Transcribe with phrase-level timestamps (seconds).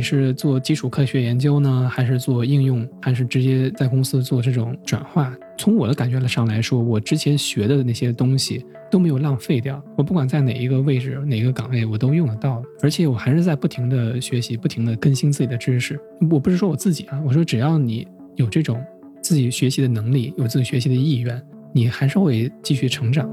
[0.00, 5.30] 你是做基础科学研究呢，还是做应用，还是直接在公司做这种转化？
[5.58, 9.78] 从我的感觉上来说，我之前学的那些东西都没有浪费掉。
[9.98, 16.00] 我不管在哪一个位置、哪个岗位，我都用得到，而且我还是在不停的学习、不停的更新自己的知识。
[16.30, 18.82] 我不是说我自己啊，我说只要你有这种
[19.22, 21.38] 自己学习的能力，有自己学习的意愿，
[21.74, 23.28] 你还是会继续成长。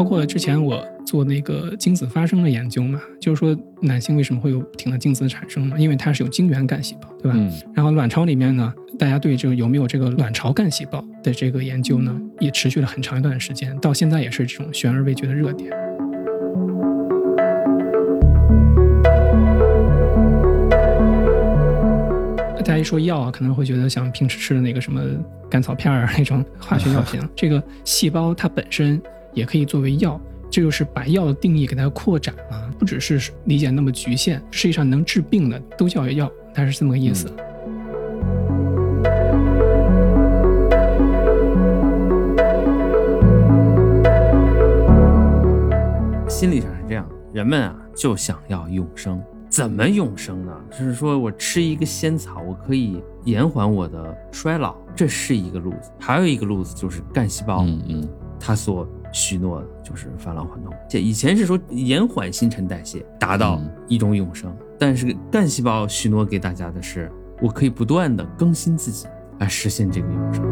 [0.00, 5.76] 包括之前我做那个精子发生的研究嘛，就是说男性为什么会有不停的精子产生呢？
[5.78, 7.36] 因为它是有精原干细胞，对吧？
[7.36, 7.52] 嗯。
[7.74, 15.70] 然后卵巢里面呢，大家对这个有没有这个卵巢干细胞的这个研究呢，也持续了很长一段时间，到现在也是这种悬而未决的热点。
[22.56, 25.02] 大家一说药啊，可能会觉得像平时吃的那个什么
[25.50, 28.98] 甘草片儿那种化学药品， 这个细胞它本身。
[29.32, 37.28] 也可以作为药，这就是把药的定义给它扩展了，不只是理解那么局限，实际上能治病的都叫药，它是这么个意思。
[46.28, 50.52] 心理上是这样，人们啊就想要永生，怎么永生呢？
[50.70, 55.90] 就是说我吃一个仙草，我可以延缓我的衰老，这是一个路子。
[55.98, 58.08] 还有一个路子就是干细胞，嗯嗯，
[58.38, 64.54] 它所许诺的就是返老还童，这以前是说延缓新陈代谢，达到一种永生。
[64.78, 67.10] 但是干细胞许诺给大家的是，
[67.42, 69.06] 我可以不断的更新自己，
[69.38, 70.42] 来实现这个永生。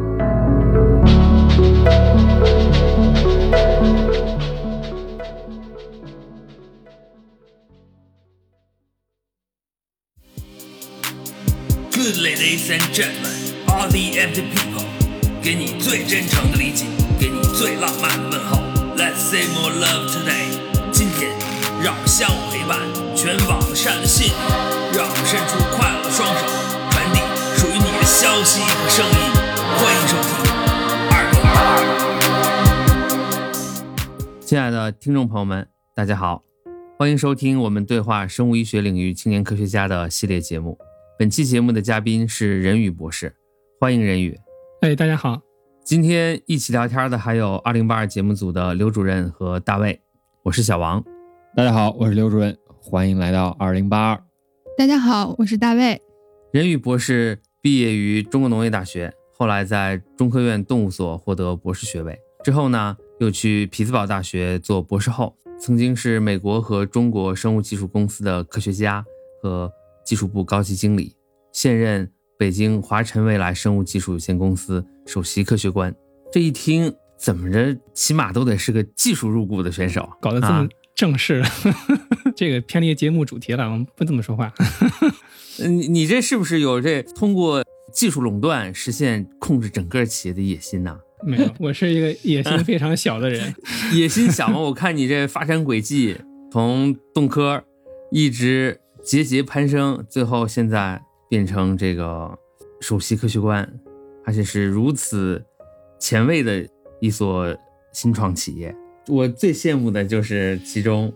[11.90, 14.84] Good ladies and gentlemen, all the empty people，
[15.42, 16.86] 给你最真诚的理解。
[17.20, 18.62] 给你最浪漫的问候
[18.96, 20.54] ，Let's say more love today。
[20.92, 21.36] 今天，
[21.82, 22.78] 让我们相互陪伴，
[23.16, 24.32] 全网善的信，
[24.94, 26.46] 让我们伸出快乐双手，
[26.92, 27.18] 传递
[27.58, 29.34] 属于你的消息和声音。
[29.74, 30.30] 欢迎收听
[31.10, 31.58] 二零二
[33.10, 34.40] 二。
[34.40, 35.66] 亲爱的听众朋友们，
[35.96, 36.44] 大家好，
[36.96, 40.78] 欢迎收听我们对话生物医学领域青年科学家的系列节目。
[41.18, 43.34] 本期节目的嘉宾是任宇博士，
[43.80, 44.38] 欢迎任宇。
[44.82, 45.47] 哎，大家好。
[45.88, 49.98] 今天一起聊天的还有二零八二节目组的刘主任和大卫，
[50.42, 51.02] 我是小王。
[51.56, 54.22] 大家好，我是刘主任，欢迎来到二零八二。
[54.76, 55.98] 大家好，我是大卫。
[56.52, 69.02] 任宇博士毕业于中国农业大学，后来在中科院动物所获得博士学位，之后呢又去匹兹堡大学做博士后，曾经是美国和中国生物技术公司的科学家
[69.42, 69.72] 和
[70.04, 71.16] 技术部高级经理，
[71.50, 72.12] 现任。
[72.38, 75.92] 北京华晨未来生物技术有限公司首席科学官，
[76.30, 81.42] 这一听怎么着，起码都得是个技术入股的选手，搞得这么正式，
[82.36, 84.52] 这个偏离节目主题了，我们不这么说话。
[85.66, 90.98] 你你这是不是有这通过技术垄断实现控制整个企业的野心呢？
[91.24, 93.54] 没有，我是一个野心非常小的人。
[93.96, 94.58] 野心小吗？
[94.60, 96.16] 我看你这发展轨迹，
[96.52, 97.64] 从动科
[98.12, 101.02] 一直节节攀升，最后现在。
[101.30, 102.38] 变成这个
[102.80, 103.70] 首席科学官，
[104.28, 105.42] 而且是如此
[105.98, 106.62] 前卫的
[107.00, 107.56] 一所
[107.92, 108.76] 新创企业。
[109.06, 111.10] 我最羡慕的就是其中，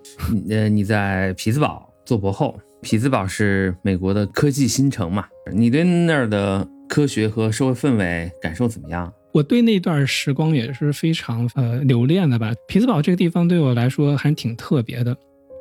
[0.49, 5.27] 呃，你在匹兹堡做博后，匹兹堡是美国的科技新城嘛？
[5.53, 9.13] 你对那儿的科学和社会氛围感受怎么样？
[9.35, 12.51] 我对那段时光也是非常呃留恋的吧。
[12.67, 15.15] 匹兹堡这个地方对我来说还是挺特别的。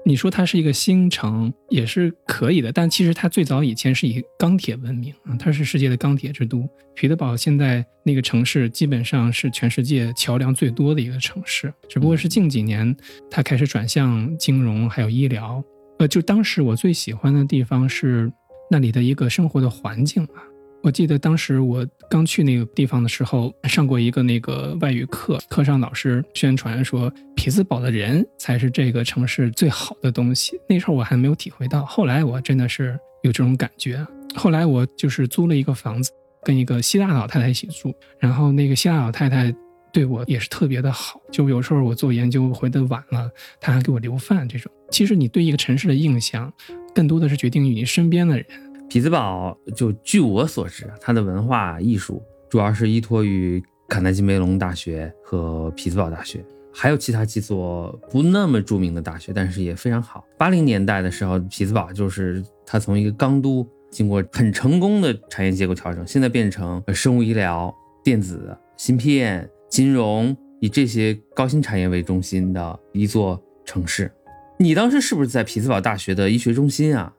[0.04, 6.68] 你说它是一个新城也是可以的，但其实它最早以前是以钢铁闻名啊，它是世界的钢铁之都。
[6.96, 12.96] 彼得堡现在那个城市基本上是全世界桥梁最多的一个城市，只不过是近几年
[13.30, 15.64] 它开始转向金融还有医疗。
[16.00, 18.32] 呃，就当时我最喜欢的地方是
[18.72, 20.42] 那里的一个生活的环境啊。
[20.84, 30.60] 我记得当时我刚去那个地方的时候，上过一个那个外语课，课上老师宣传说，匹兹堡的人才是这个城市最好的东西。
[30.68, 34.06] 那时候我还没有体会到，后来我真的是有这种感觉。
[34.36, 36.12] 后来我就是租了一个房子，
[36.44, 39.54] 跟一个希腊老太太一起住，然后那个希腊老太太
[39.94, 43.30] 对我也是特别的好，就有时候我做研究回的晚了，
[43.60, 44.48] 她还给我留饭。
[44.48, 46.52] 这种其实你对一个城市的印象，
[46.96, 48.46] 更多的是决定于你身边的人。
[48.92, 56.44] 匹兹堡就据我所知，它的文化艺术主要是依托于卡耐基梅隆大学和匹兹堡大学，
[56.74, 60.26] 还有其他几所不那么著名的大学，但是也非常好。
[60.38, 67.74] 八零年代的时候，匹兹堡就是它从一个钢都，经过很成功的产业结构调整，现在变成生物医疗、
[68.04, 74.12] 电子、芯片、金融、以这些高新产业为中心的一座城市。
[74.58, 77.12] 你当时是不是在匹兹堡大学的医学中心啊？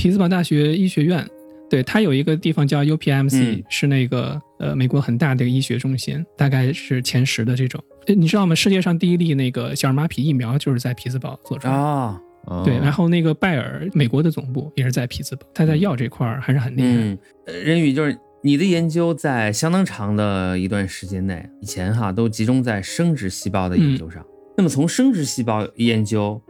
[0.00, 1.28] 匹兹堡大学医学院，
[1.68, 7.78] 对，它有一个地方叫 UPMC，、嗯是那个呃美国很大的一个医学中心，大概是前十的这种。
[8.06, 8.54] 呃你知道吗？
[8.54, 11.78] 世界上第一例那个小儿麻痹疫苗就是在匹兹堡做出来的。
[11.78, 16.88] 啊，哦对，然后那个拜耳美国的总部也是在匹兹堡，它在药这块儿还是很厉害。
[16.88, 24.24] 嗯，呃任宇就是你的研究在相当长的一段时间内，以前哈都集中在生殖细胞的研究上。
[24.56, 26.40] 那么从生殖细胞研究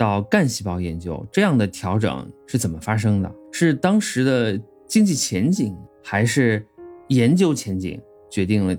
[0.00, 3.30] 到干细胞研究，这样的调整是怎么发生的？
[3.52, 4.58] 是当时的
[4.88, 6.66] 经济前景，还是
[7.08, 8.00] 研究前景
[8.30, 8.74] 决定了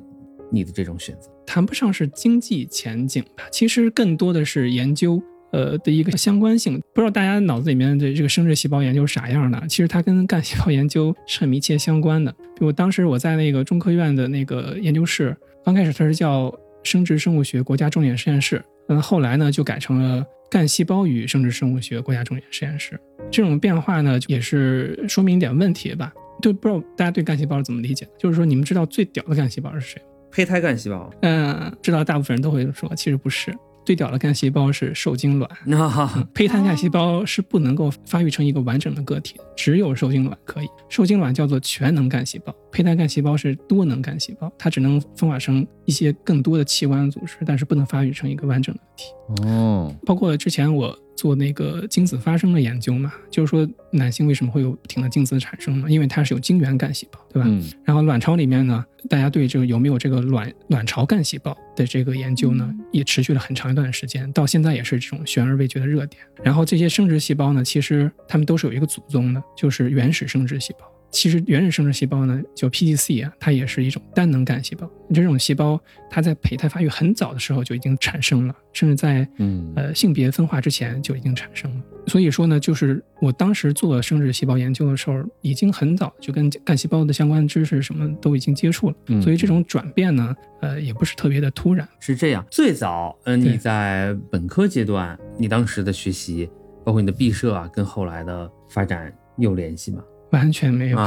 [0.51, 1.29] 你的这种选择？
[1.45, 5.21] 谈不上是经济前景吧，其实更多的是研究
[5.51, 6.81] 呃的一个相关性。
[6.91, 9.63] 不知道大家脑子里面的这个生殖细胞研究是啥样的？
[9.67, 12.31] 其实它跟干细胞研究是很密切相关的。
[12.31, 16.51] 比如当时我在那个中科院的那个研究室，刚开始它是叫
[16.81, 22.99] 生殖生物学国家重点实验室，嗯，后来呢就改成了干细胞与生殖生物学国家重点实验室。
[23.31, 26.13] 这种变化呢，也是说明一点问题吧。
[26.41, 28.11] 就不知道大家对干细胞是怎么理解的？
[28.17, 30.07] 就是说，你们知道最屌的干细胞是谁吗？
[30.31, 33.55] 胚胎干细胞，嗯，知道大部分人都会说，其实不是。
[33.85, 40.67] 最屌的干细胞是受精卵， 那、胚胎干细胞是不能够发育成一个完整的个体，只有受精卵可以。
[40.89, 49.47] 受精卵叫做全能干细胞，胚胎干细胞是多能干细胞，它只能分化成一些更多的器官组织，但是不能发育成一个完整的个体。
[49.47, 55.85] 哦，包括之前我做那个精子发生的研究嘛，就是说男性为什么会有不停的精子产生呢？
[55.87, 57.47] 因为它是有精原干细胞，对吧？
[57.47, 66.23] 嗯然后卵巢里面呢，大家对这个有没有这个卵卵巢干细胞的这个研究呢，也持续了很长一段时间，到现在也是这种悬而未决的热点。
[66.43, 70.91] 然后这些生殖细胞呢，其实它们都是有一个祖宗的，就是原始生殖细胞。
[71.11, 74.89] 其实原始生殖细胞呢，就 PGC 啊，它也是一种单能干细胞。
[75.13, 75.79] 这种细胞
[76.09, 81.81] 它在胚胎发育很早的时候就已经产生了，甚至在嗯呃性别分化之前就已经产生了。
[82.07, 91.87] 所以说呢，就是我当时做生殖细胞研究的时候，已经很早就跟干细胞的相关知识什么都已经接触了，嗯所以这种转变呢，呃，也不是特别的突然。
[91.99, 96.49] 是这样，最早，嗯、对你在本科阶段，你当时的学习，
[96.85, 100.01] 包括你的毕设啊，跟后来的发展有联系吗？
[100.31, 100.97] 完全没有。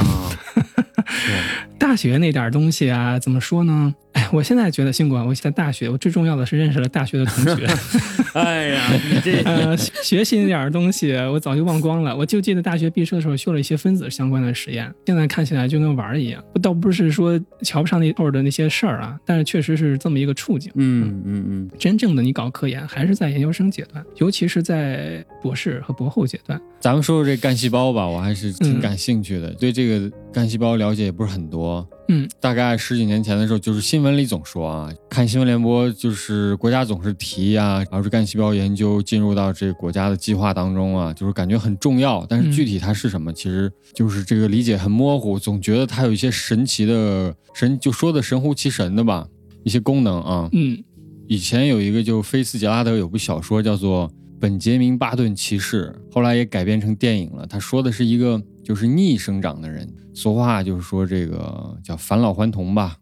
[1.78, 3.94] 大学那点东西啊，怎么说呢？
[4.14, 5.24] 哎，我现在觉得，辛苦啊！
[5.24, 7.66] 我在大学，我最重要的是认识了大学的同学。
[8.34, 12.16] 哎呀，你这呃，学习那点东西，我早就忘光了。
[12.16, 16.40] 我就记得大学毕设的时候修了一些分子相关的实验，现在看起来就跟玩儿一样。
[16.62, 20.70] 倒不是说瞧不上那会儿的那些事儿啊，但是确实是这么一个处境。
[20.76, 26.60] 嗯嗯嗯，真正的你搞科研还是在研究生阶段，尤其是在博士和博后阶段。
[26.78, 31.86] 咱们说说这干细胞吧，我还是挺嗯感兴趣的，对这个干细胞了解也不是很多。
[32.08, 49.26] 嗯，大概十几年前的时候，就是新闻里总说啊，看新闻联播，就是国家总是提啊，然后是干细胞研究进入到这个国家的计划当中啊，就是感觉很重要，但是嗯具体它是什么，其实就是这个理解很模糊，总觉得它有一些神奇的神，就说的神乎其神的吧，
[49.64, 50.48] 一些功能啊。
[50.52, 50.82] 嗯
[51.26, 54.06] 以前有一个就菲茨杰拉德有部小说叫做
[54.40, 57.46] 《本杰明·巴顿骑士》，后来也改编成电影了。
[57.46, 62.96] 他说的是一个就是逆生长的人，俗话就是说这个叫返老还童吧。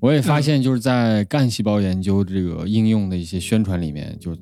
[0.00, 4.36] 我也发现就是在干细胞研究这个应用的一些宣传里面，就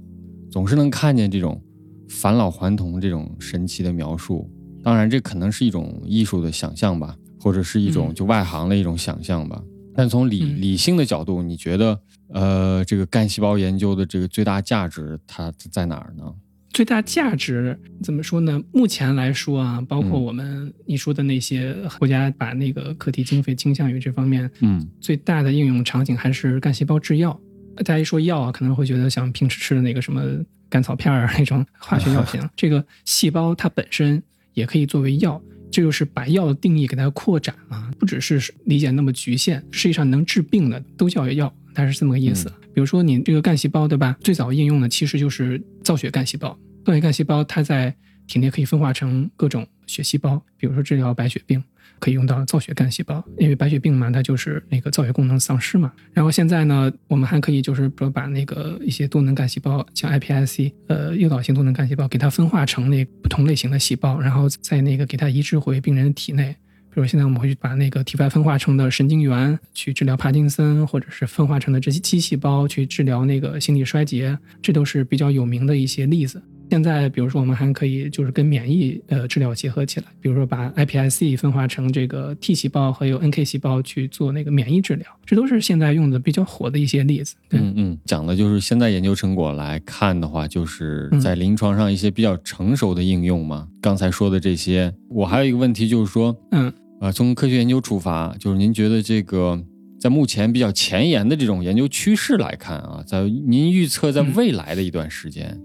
[0.51, 1.63] 总是能看见这种
[2.09, 4.51] 返老还童这种神奇的描述。
[4.83, 9.63] 当然，这可能是一种艺术的想象吧，或者是一种嗯就外行的一种想象吧。
[9.95, 12.01] 但从理嗯理性的角度，你觉得
[12.33, 16.33] 呃，这个干细胞研究的这个最大价值它在哪儿呢？
[16.73, 18.63] 最大价值怎么说呢？
[18.73, 27.39] 目前来说啊，包括嗯我们你说的那些国家把那个课题经费倾向于这方面，嗯最大的应用场景还是干细胞制药。
[27.79, 30.23] 大家一说药啊，可能会觉得像平时吃的那个什么
[30.69, 32.49] 甘草片儿啊那种 化学药品啊。
[32.55, 34.23] 这个细胞它本身
[34.55, 42.53] 也可以作为药，这就是把药的定义给它扩展了，不只是理解那么局限，实际上能治病的都叫药，它是这么个意思。
[42.73, 44.17] 比如说你这个干细胞，对吧？
[44.21, 47.95] 最早应用的其实就是造血干细胞，造血干细胞它在
[48.27, 51.63] 体内可以分化成各种血细胞，比如说治疗白血病。
[51.99, 55.93] 可以用到造血干细胞，因为白血病嘛，它就是那个造血功能丧失嘛。
[56.15, 66.57] 然后现在呢，我们还可以就是说把那个一些多能干细胞，像 iPSC，呃，诱导性多能干细胞，给它分化成那不同类型的细胞，然后再那个给它移植回病人的体内。
[66.93, 76.43] 比如现在我们会去把那个体外分化成的神经元去治疗帕金森，或者是分化成的这些肌细胞去治疗那个心力衰竭，这都是比较有名的一些例子。
[76.71, 87.35] 现在，比如说，我们还可以就是跟免疫呃治疗结合起来，比如说把 iPSC 分化成这个 T 细胞和有 NK 细胞去做那个免疫治疗，这都是现在用的比较火的一些例子。
[87.49, 93.67] 对，嗯嗯，讲的就是现在研究成果来看的话，就是在临床上一些比较成熟的应用嘛。
[93.81, 99.61] 刚才说的这些，我还有一个问题就是说，嗯，呃，从科学研究出发，就是您觉得这个
[99.99, 105.59] 在目前比较前沿的这种研究趋势来看啊，在您预测在未来的一段时间。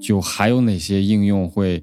[0.00, 1.80] 就还有哪些应用会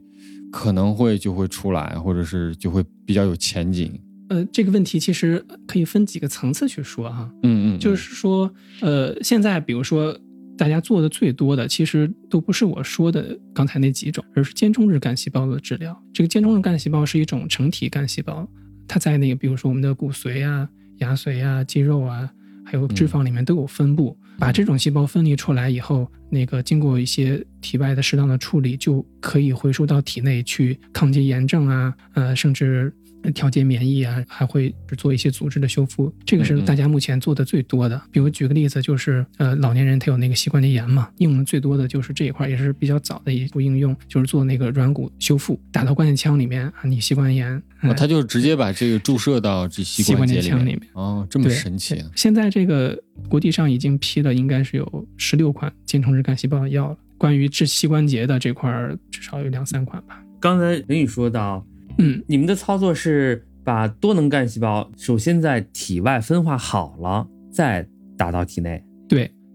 [0.51, 3.97] 可能会就会出来，或者是就会比较有前景？
[4.27, 7.31] 呃，这个问题其实可以分几个层次去说哈。
[7.43, 8.51] 嗯嗯，就是说，
[8.81, 10.13] 呃，现在比如说
[10.57, 15.97] 大家做的最多的，其实都不是我说的刚才那几种，而是间充质干细胞的治疗。
[16.13, 18.45] 这个间充质干细胞是一种成体干细胞，
[18.89, 20.67] 它在那个比如说我们的骨髓啊、
[20.97, 22.29] 牙髓啊、肌肉啊，
[22.65, 24.17] 还有脂肪里面都有分布。
[24.37, 32.93] 把这种细胞分离出来以后，那个经过一些体外的适当的处理，就可以回输到体内去抗击炎症啊，呃，甚至。
[33.33, 38.01] 调节免疫啊，还会做一些组织的修复，这个是大家目前做的最多的。
[38.11, 47.61] 比如举个例子，就是呃，老年人他有那个膝关节炎嘛，用的最多的就是这一块，也是比较早的一步应用，就是做那个软骨修复，打到关节腔里面啊，你膝关节炎，
[47.97, 50.81] 他就直接把这个注射到这膝关节腔里面。
[50.93, 52.03] 哦，这么神奇。
[52.15, 52.97] 现在这个
[53.27, 56.97] 国际上已经批了，应该是有十六款间充质干细胞的药了。
[57.17, 58.71] 关于治膝关节的这块，
[59.11, 60.23] 至少有两三款吧。
[60.39, 61.65] 刚才林宇说到，
[61.99, 63.45] 嗯，你们的操作是。
[63.61, 67.87] 把多能干细胞首先在体外分化好了，再
[68.17, 68.83] 打到体内。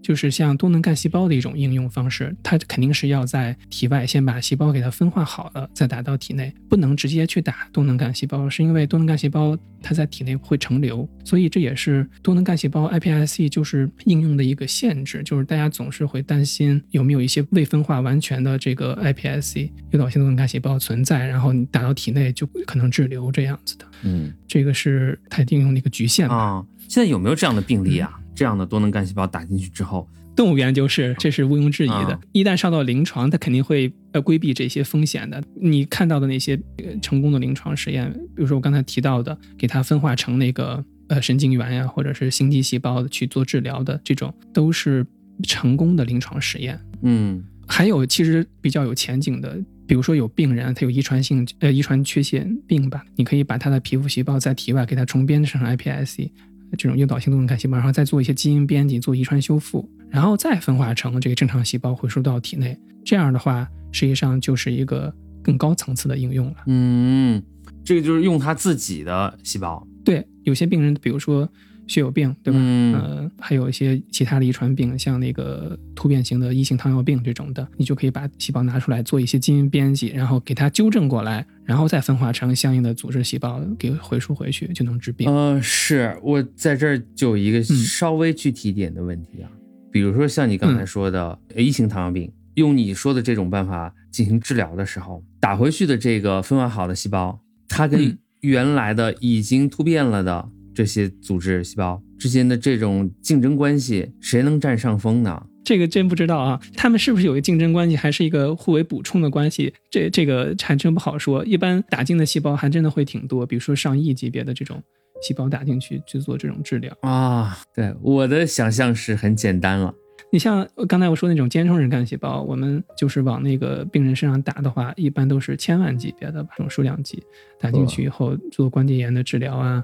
[0.05, 0.15] 对。
[0.15, 23.85] 就是像多能干细胞的一种应用方式，它肯定是要在体外先把细胞给它分化好了，再打到体内，不能直接去打多能干细胞，是因为多能干细胞它在体内会成瘤，所以这也是多能干细胞 iPSC 就是应用的一个限制，就是大家总是会担心有没有一些未分化完全的这个 iPSC 诱导性多能干细胞存在，然后你打到体内就可能滞留这样子的。
[24.03, 26.63] 嗯，这个是它应用的一个局限啊。
[26.87, 28.19] 现在有没有这样的病例啊？
[28.35, 32.19] 这样的多能干细胞打进去之后，动物研究是这是毋庸置疑的。
[32.33, 35.41] 一旦上到临床，它肯定会呃规避这些风险的。
[35.59, 36.59] 你看到的那些
[37.01, 45.05] 成功的临床实验，比如说我刚才提到的，给它分化成那个呃神经元呀，或者是心肌细胞去做治疗的这种，都是
[45.43, 46.77] 成功的临床实验。
[47.03, 56.29] 嗯，还有其实比较有前景的，比如说有病人他有遗传性呃遗传缺陷病吧，你可以把他的皮肤细胞在体外给他重编成 iPSC。
[56.75, 62.77] 这种诱导性多能干细胞，然后再做一些基因编辑，做遗传修复，然后再分化成这个正常细胞回输到体内。
[63.03, 66.55] 这样的话，实际上就是一个更高层次的应用了。
[66.67, 67.41] 嗯，
[67.83, 69.85] 这个就是用他自己的细胞。
[70.03, 71.49] 对，有些病人，比如说。
[71.87, 72.59] 血友病，对吧？
[72.61, 85.29] 嗯，还有一些其他的遗传病，像那个突变型的一型糖尿病这种的，你就可以把细胞拿出来做一些基因编辑，然后给它纠正过来，然后再分化成相应的组织细胞给回输回去，就能治病。
[85.31, 89.49] 呃，是我在这儿就有一个稍微具体点的问题啊，
[89.91, 100.49] 比如说像你刚才说的一型糖尿病，用你说的这种办法进行治疗的时候，打回去的这个分化好的细胞，它跟原来的已经突变了的。
[100.75, 105.41] 这些组织细胞之间的这种竞争关系，谁能占上风呢？
[105.63, 106.61] 这个真不知道啊。
[106.75, 109.73] 他们是不是有一个竞争关系，还是一个互为补充的关系？
[109.89, 111.43] 这这个还真不好说。
[111.45, 114.83] 一般打进的细胞还真的会挺多，比如说上亿级别的这种
[115.23, 117.57] 细胞打进去去做这种治疗啊。
[117.73, 119.93] 对，我的想象是很简单了。
[120.31, 127.23] 你像刚才我说那种间充质干细胞，我们就是往那个病人身上打的话，一般都是千万级别的这种数量级，
[127.59, 129.81] 打进去以后做关节炎的治疗啊。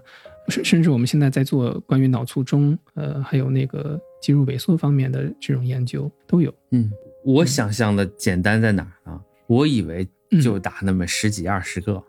[0.51, 6.53] 甚甚至我们现在在做关于脑卒中，呃，还有那个肌肉萎缩方面的这种研究都有。
[6.71, 6.91] 嗯，
[7.25, 9.19] 我想象的简单在哪儿呢？
[9.47, 10.07] 我以为
[10.41, 12.03] 就打那么十几二十个，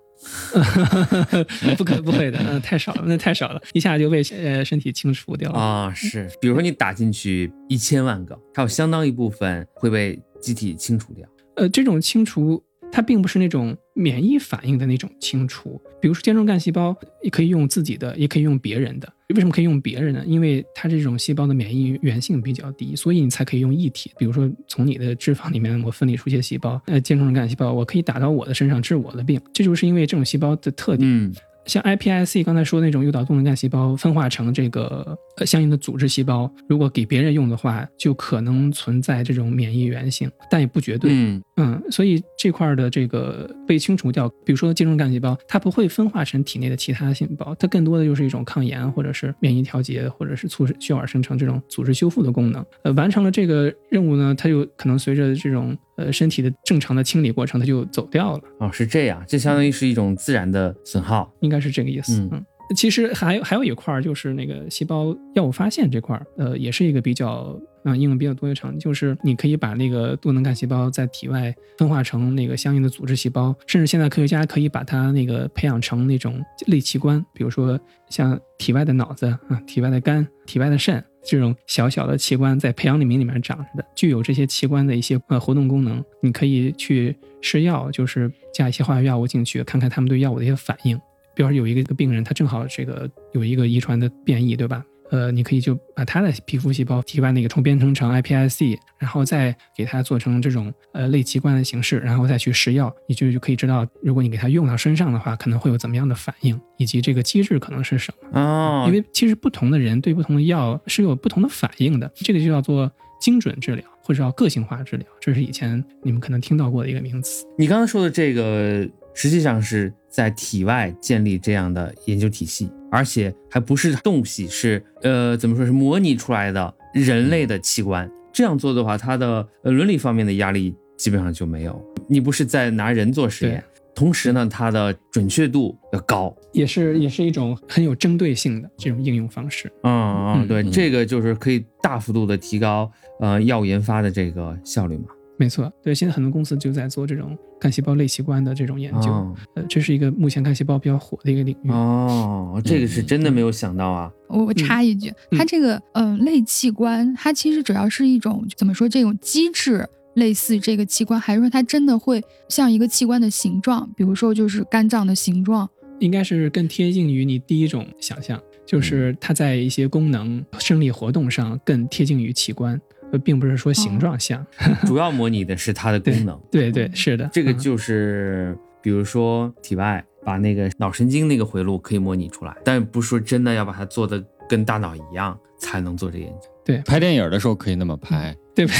[1.78, 5.94] 不可不会的，嗯，太少了，那太少了，一下就被呃身体清除掉了啊。
[5.94, 11.28] 是，比如说你打进去一千万个，它有相当一部分会被机体清除掉。
[11.56, 12.62] 呃，这种清除。
[12.92, 19.10] 它并不是那种免疫反应的那种清除，比如说间充干细胞，也可以用自己的，也可以用别人的。
[19.34, 20.22] 为什么可以用别人呢？
[20.26, 24.12] 因为它这种细胞的免疫原性比较低，所以你才可以用异体。
[24.18, 29.40] 比如说从你的脂肪里面我分离出一些细胞，呃，间充干细胞，我可以打到我的身上治我的病。
[29.54, 31.32] 这就是因为这种细胞的特点。
[31.66, 41.10] 像 iPSC 刚才说那种诱导动能干细胞分化成这个呃相应的组织细胞，如果给别人用的话，就可能存在这种免疫原性，但也不绝对。
[41.12, 52.64] 嗯嗯，所以这块的这个被清除掉，比如说间充干细胞，它不会分化成体内的其他细胞，它更多的就是一种抗炎或者是免疫调节，或者是促使血管生成这种组织修复的功能。
[52.84, 61.32] 呃，完成了这个任务呢，它就可能随着这种呃身体的正常的清理过程，它就走掉了，哦，是这样，这相当于是一种自然的损耗。
[61.40, 62.20] 应该是这个意思。
[62.20, 62.44] 嗯嗯，
[62.76, 81.02] 其实还有还有一块儿就是那个细胞药物发现这块儿，呃，也是一个比较嗯应用比较多的场景，就是你可以把那个多能干细胞在体外分化成那个相应的组织细胞，甚至现在科学家可以把它那个培养成那种类器官，比如说像体外的脑子啊、体外的肝、体外的肾。
[81.24, 90.98] 这种小小的器官在培养皿里面长着的，具有这些器官的一些呃活动功能，你可以去试药，就是加一些化学药物进去，看看他们对药物的一些反应。
[91.34, 94.84] 比方说有一个病人，他正好这个有一个遗传的变异，对吧？
[95.12, 108.40] 呃，你可以就把他的皮肤细胞体外那个重编程成 iPSC，然后再给它做成这种呃类器官的形式，然后再去试药，你就就可以知道，如果你给它用到身上的话，可能会有怎么样的反应，以及这个机制可能是什么。
[108.40, 112.90] 哦，因为其实不同的人对不同的药是有不同的反应的，这个就叫做
[113.20, 117.44] 精准治疗，或者叫个性化治疗，这是以前你们可能听到过的一个名词。
[117.58, 128.08] 你刚刚说的这个，实际上是在体外建立这样的研究体系，而且还不是动物系，是呃怎么说是模拟出来的人类的器官。
[128.30, 131.82] 这样做的话，它的呃伦理方面的压力基本上就没有。
[132.08, 133.64] 你不是在拿人做实验，
[133.94, 136.34] 同时呢，它的准确度要高。
[136.52, 139.72] 也是也是一种很有针对性的这种应用方式。
[139.82, 142.90] 嗯嗯，对，嗯这个就是可以大幅度的提高
[143.20, 145.06] 呃药物研发的这个效率嘛。
[145.38, 151.70] 没错，对，现在很多公司就在做这种干细胞类器官的这种研究，哦呃，这是一个目前干细胞比较火的一个领域。
[151.70, 154.12] 哦，这个是真的没有想到啊。
[154.28, 159.88] 我我插一句，嗯它这个嗯、呃类器官，它其实主要是一种怎么说这种机制。
[160.16, 163.90] 类似这个器官，还是说它真的会像一个器官的形状？
[163.96, 165.66] 比如说，就是肝脏的形状。
[166.00, 172.78] 应该是更贴近于你第一种想象，就是它在一些功能、生理活动上更贴近于器官，呃，
[173.18, 174.44] 并不是说形状像。
[174.86, 176.40] 主要模拟的是它的功能。
[176.50, 186.48] 对对，是的，嗯这个就是，比如说体外把那个脑神经那个回路可以模拟出来，但不是说真的要把它做的跟大脑一样才能做这研究。
[186.86, 188.72] 拍电影的时候可以那么拍，对 吧？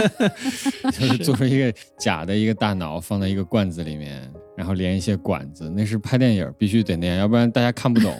[0.92, 8.14] 就是做出一个假的一个大脑放在一个罐子里面，然后连一些管子，那是拍电影必须得那样，要不然大家看不懂。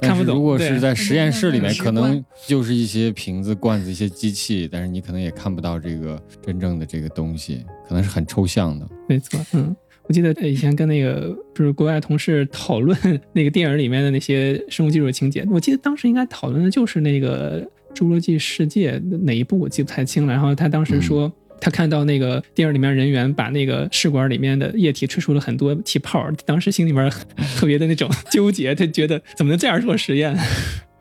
[0.00, 8.88] 看不懂但是如果是在实验室里面，可能就是一些瓶子、罐子、一些机器，但是你可能也看不到这个真正的这个东西，可能是很抽象的。
[9.08, 9.74] 没错，嗯，
[10.08, 12.98] 我记得以前跟那个就是国外同事讨论
[13.32, 17.62] 那个电影里面的那些生物技术情节，我记得当时应该讨论的就是那个
[17.94, 20.32] 《侏罗纪世界》哪一部，我记不太清了。
[20.32, 21.32] 然后他当时说。
[21.60, 27.10] 他看到那个电影里面人员把那个试管里面的液体吹出了很多气泡，当时心里面
[27.56, 30.36] 特别的那种纠结，他觉得怎么能这样做实验？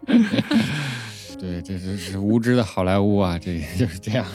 [1.40, 4.26] 对，这是是无知的好莱坞啊，这就是这样。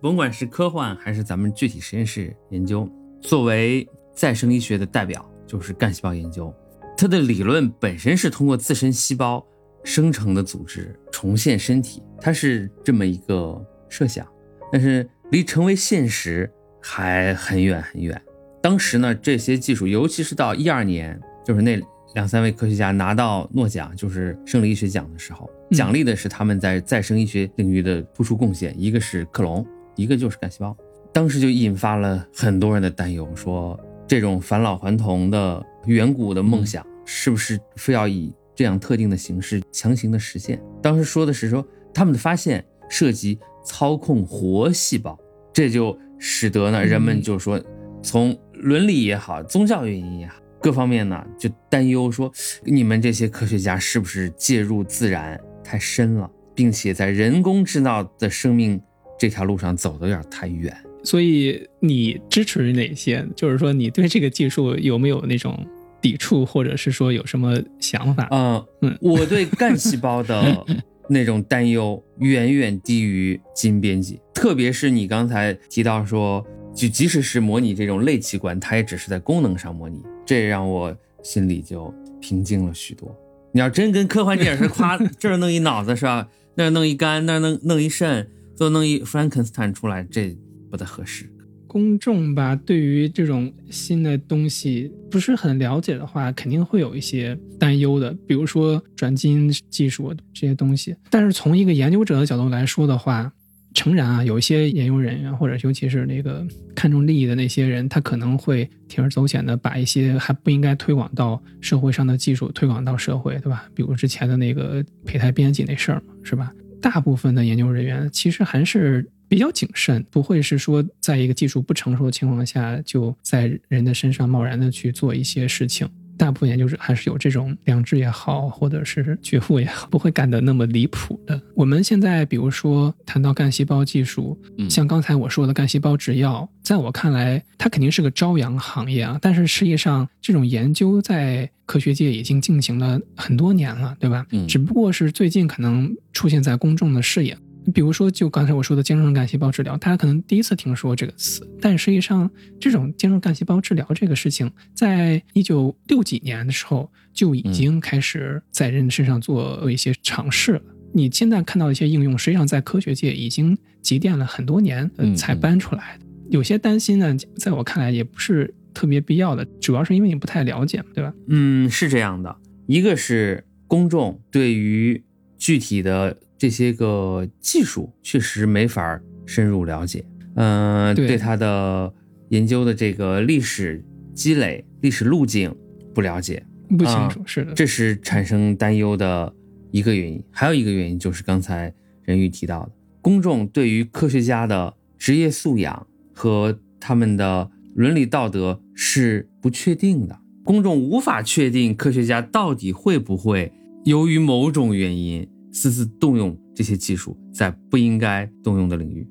[0.00, 6.52] 甭管是科幻还是咱们具体实验室研究，作为再生医学的代表，就是干细胞研究。
[6.96, 9.46] 它的理论本身是通过自身细胞
[9.84, 14.26] 生成的组织重现身体，它是这么一个设想，
[14.74, 16.50] 但是离成为现实
[16.82, 18.20] 还很远很远。
[18.60, 21.80] 当时呢，这些技术，尤其是到一二年，就是那
[22.16, 30.76] 两三位科学家拿到诺奖，就是生理医学奖的时候，嗯奖励的是他们在再生医学领域的突出贡献，一个是克隆，一个就是干细胞。
[31.12, 40.60] 当时就引发了很多人的担忧，说这种返老还童的远古的梦想，是不是非要以这样特定的形式强行的实现？
[40.82, 45.18] 当时说的是说他们的发现涉及操控活细胞，
[45.52, 47.60] 这就使得呢人们就说，
[48.02, 52.32] 从伦理也好，宗教原因也好，各方面呢就担忧说，
[52.64, 58.80] 你们这些科学家是不是介入自然太深了，并且在人工制造的生命
[59.18, 60.76] 这条路上走得有点太远？
[61.02, 63.26] 所以你支持哪些？
[63.36, 65.54] 就是说你对这个技术有没有那种
[66.00, 68.28] 抵触，或者是说有什么想法？
[68.30, 70.64] 嗯嗯我对干细胞的
[71.08, 83.14] 那种担忧远远低于基因编辑，特别是你刚才提到说，就即使是模拟这种类器官，它也只是在功能上模拟，这让我心里就平静了许多。
[83.52, 86.28] 你要真跟科幻电影似的， 夸这儿弄一脑子是吧？
[86.56, 90.36] 那儿弄一肝，那儿弄弄一肾，最后弄一 Frankenstein 出来，这
[90.70, 91.30] 不太合适。
[91.74, 100.94] 公众吧，对于这种新的东西不是很了解的话，肯定会有一些担忧的，比如说转基因技术这些东西。
[101.10, 103.32] 但是从一个研究者的角度来说的话，
[103.74, 113.68] 诚然啊，有一些研究人员或者尤其是那个看重利益的那些人，他可能会铤而走险的把一些还不应该推广到社会上的技术推广到社会，对吧？
[113.74, 116.52] 比如之前的那个胚胎编辑那事儿嘛，是吧？
[116.80, 125.88] 大部分的研究人员其实还是比较谨慎，不会是说在一个技术不成熟的情况下，就在人的身上贸然的去做一些事情。
[126.16, 131.42] 大部分研究者还是有这种良知也好，或者是觉悟也好，不会干得那么离谱的。
[131.56, 139.18] 我们现在比如说谈到干细胞技术，嗯像刚才我说的干细胞制药，在我看来，它肯定是个朝阳行业啊。
[139.20, 144.24] 但是实际上，这种研究在科学界已经进行了很多年了，对吧？
[144.30, 147.36] 嗯只不过是最近可能出现在公众的视野。
[147.72, 160.62] 比如说，就刚才我说的间质干细胞治疗，大家可能第一次听说这个词，但实际上，这种间质干细胞治疗这个事情，在一九六几年的时候就已经开始在人身上做一些尝试了。
[160.92, 166.04] 你现在看到的一些应用，实际上在科学界已经积淀了很多年，才搬出来的。
[166.30, 171.12] 有些担心呢，在我看来也不是特别必要的，主要是因为你不太了解嘛，对吧？
[171.28, 175.02] 嗯，是这样的，一个是公众对于
[175.36, 180.04] 具体的这些个技术确实没法深入了解，
[180.34, 181.90] 嗯、对对它的
[182.28, 185.56] 研究的这个历史积累、历史路径
[185.94, 189.34] 不了解，不清楚，是的，这是产生担忧的
[189.70, 190.22] 一个原因。
[190.30, 203.50] 还有一个原因就是刚才任玉提到的，公众对于科学家的职业素养和他们的伦理道德是不确定的，公众无法确定科学家到底会不会
[203.86, 209.08] 由于某种原因私自动用这些技术在不应该动用的领域。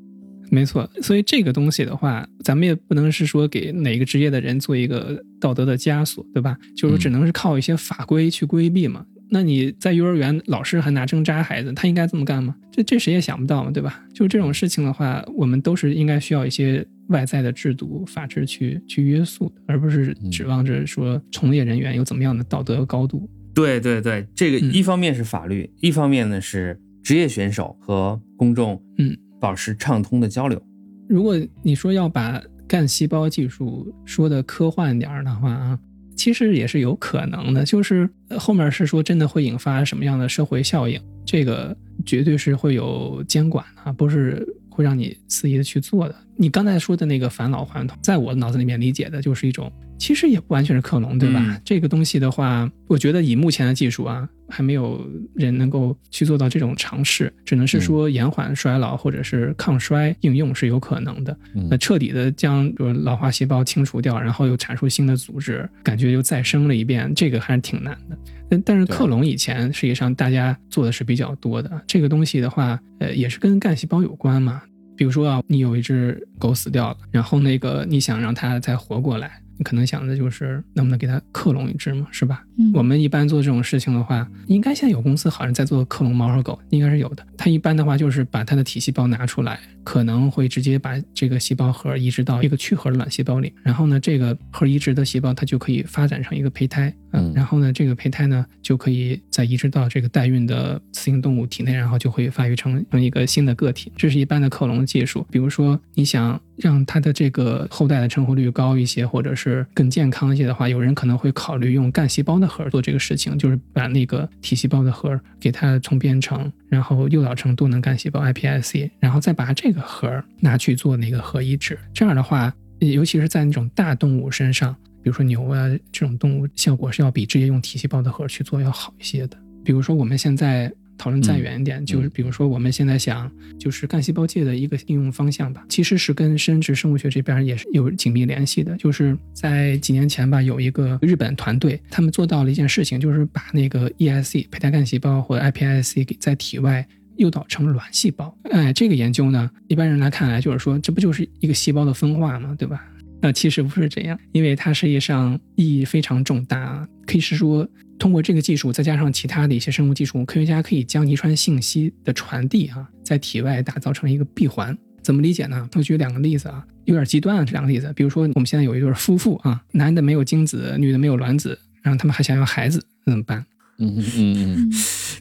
[0.51, 6.55] 没错，所以这个东西的话，咱们也不能是说给哪个职业的人做一个道德的枷锁，对吧？
[6.75, 9.03] 就是只能是靠一些法规去规避嘛。
[9.29, 12.55] 那你在幼儿园，老师还拿针扎孩子，他应该这么干吗？
[12.71, 14.05] 这这谁也想不到嘛，对吧？
[14.13, 23.27] 就这种事情的话，我们都是应该需要一些外在的制度、法制去去约束的，而不是指望着说从业人员有怎么样的道德高度。
[23.53, 30.61] 对对对，这个嗯一方面是法律，一方面呢是职业选手和公众，嗯，保持畅通的交流。
[31.07, 35.79] 如果你说要把干细胞技术说的科幻点儿的话啊，
[36.15, 37.63] 其实也是有可能的。
[37.63, 46.15] 就是呃后面是说真的会引发什么样的社会效应，这个绝对是会有监管的啊，不是会让你肆意的去做的。
[46.35, 51.39] 你刚才说的那个返老还童，在我脑子里面理解的就是一种，其实也不完全是克隆，对吧？
[51.43, 61.37] 嗯这个东西的话，我觉得以目前的技术啊，还没有人能够去做到这种尝试，只能是说延缓衰老或者是抗衰应用是有可能的。
[61.55, 68.17] 嗯那彻底的将比如老化细胞清除掉，然后又产出新的组织，感觉又再生了一遍，这个还是挺难的。
[68.49, 74.61] 但但是克隆以前实际上大家做的是比较多的，这个东西的话，呃，也是跟干细胞有关嘛。
[74.95, 82.43] 比如说啊，你有一只狗死掉了，然后那个你想让它再活过来，你可能想的就是能不能给它克隆一只嘛，是吧？
[82.57, 87.25] 嗯，我们一般做这种事情的话，应该现在有公司好像在做克隆猫和狗，应该是有的。
[87.37, 103.91] 它一般的话就是把它的体细胞拿出来，可能会直接把这个细胞核移植到一个去核的卵细胞里，然后呢，这个核移植的细胞它就可以发展成一个胚胎，嗯然后呢，这个胚胎呢就可以再移植到这个代孕的雌性动物体内，然后就会发育成成一个新的个体。
[103.95, 105.25] 这是一般的克隆技术。
[105.31, 121.77] 比如说，你想让它的这个后代的成活率高一些，或者是更健康一些的话，有人可能会考虑用干细胞的核做这个事情，就是把那个体细胞的核给它重编程，然后诱导成多能干细胞 iPSC，然后再把这个核拿去做那个核移植。
[121.93, 129.37] 这样的话，尤其是在那种大动物身上，比如说牛啊这种动物，效果是要比直接用体细胞的核去做要好一些的。
[129.63, 138.75] 比如说我们现在讨论再远一点，就是比如说我们现在想，就是干细胞界的一个应用方向吧，其实是跟生殖生物学这边也是有紧密联系的。
[138.77, 146.87] 就是在几年前吧，有一个日本团队，他们做到了一件事情，就是把那个 ESC 胚胎干细胞或者 iPSC 给在体外。
[147.17, 152.55] 诱导成卵细胞，哎，这个研究呢，一般人来看来就是说，这不就是一个细胞的分化吗？
[152.57, 152.83] 对吧？
[153.23, 157.65] 那其实不是这样，因为它实际上意义非常重大啊，可以是说，
[157.97, 164.77] 通过这个技术，再加上其他的一些生物技术，科学家可以将遗传信息的传递啊，在体外打造成一个闭环。
[165.01, 165.69] 怎么理解呢？
[165.73, 167.93] 我举两个例子啊，有点极端啊，这两个例子。
[167.95, 173.45] 比如说，我们现在有一对夫妇啊，男的没有精子，女的没有卵子，然后他们还想要孩子，那怎么办？
[173.79, 174.71] 嗯嗯嗯嗯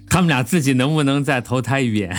[0.09, 2.13] 他们俩自己能不能再投胎一遍？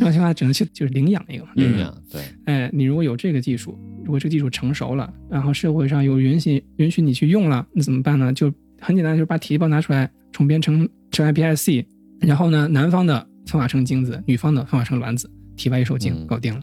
[0.00, 1.50] 这种情况下只能去就是领养一个嘛。
[1.54, 8.32] 对吧嗯，养对，哎，你如果有这个技术，如果这个技术成熟了，然后社会上有允许允许你去用了，那怎么办呢？
[8.32, 11.84] 就很简单，就是把体细胞拿出来重编成成 iPSC，
[12.20, 16.62] 然后呢，男方的分化成精子，女方的分化成卵子，体外一受精，嗯搞定了。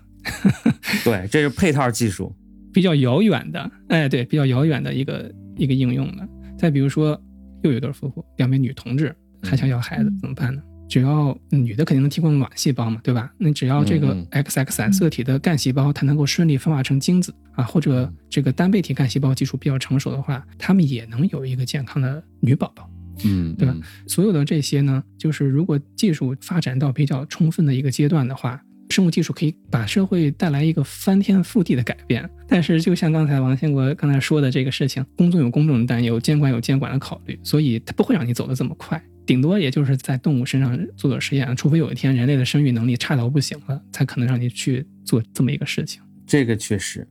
[1.05, 2.35] 对，这是配套技术。
[2.73, 6.27] 比较遥远的，哎，对，比较遥远的一个一个应用了。
[6.57, 7.19] 再比如说，
[7.63, 10.61] 又有一对夫妇，两位女同志还想要孩子，嗯怎么办呢？
[10.87, 13.31] 只要女的肯定能提供卵细胞嘛，对吧？
[13.37, 22.89] 那只要这个嗯 XX 染色体的干细胞它能够顺利分化成精子啊，或者这个单倍体干细胞技术比较成熟的话，他们也能有一个健康的女宝宝。
[23.25, 23.81] 嗯，对吧嗯？
[24.07, 32.29] 所有的这些呢，就是如果技术发展到比较充分的一个阶段的话，生物技术可以把社会带来一个翻天覆地的改变。
[32.47, 39.01] 但是，就像刚才王建国刚才说的这个事情，公众有公众的担忧，监管有监管的考虑，所以它不会让你走得这么快。
[39.27, 46.01] 顶多也就是在动物身上做做实验，除非有一天人类的生育能力差到不行了，才可能让你去做这么一个事情。
[46.25, 47.05] 这个确实，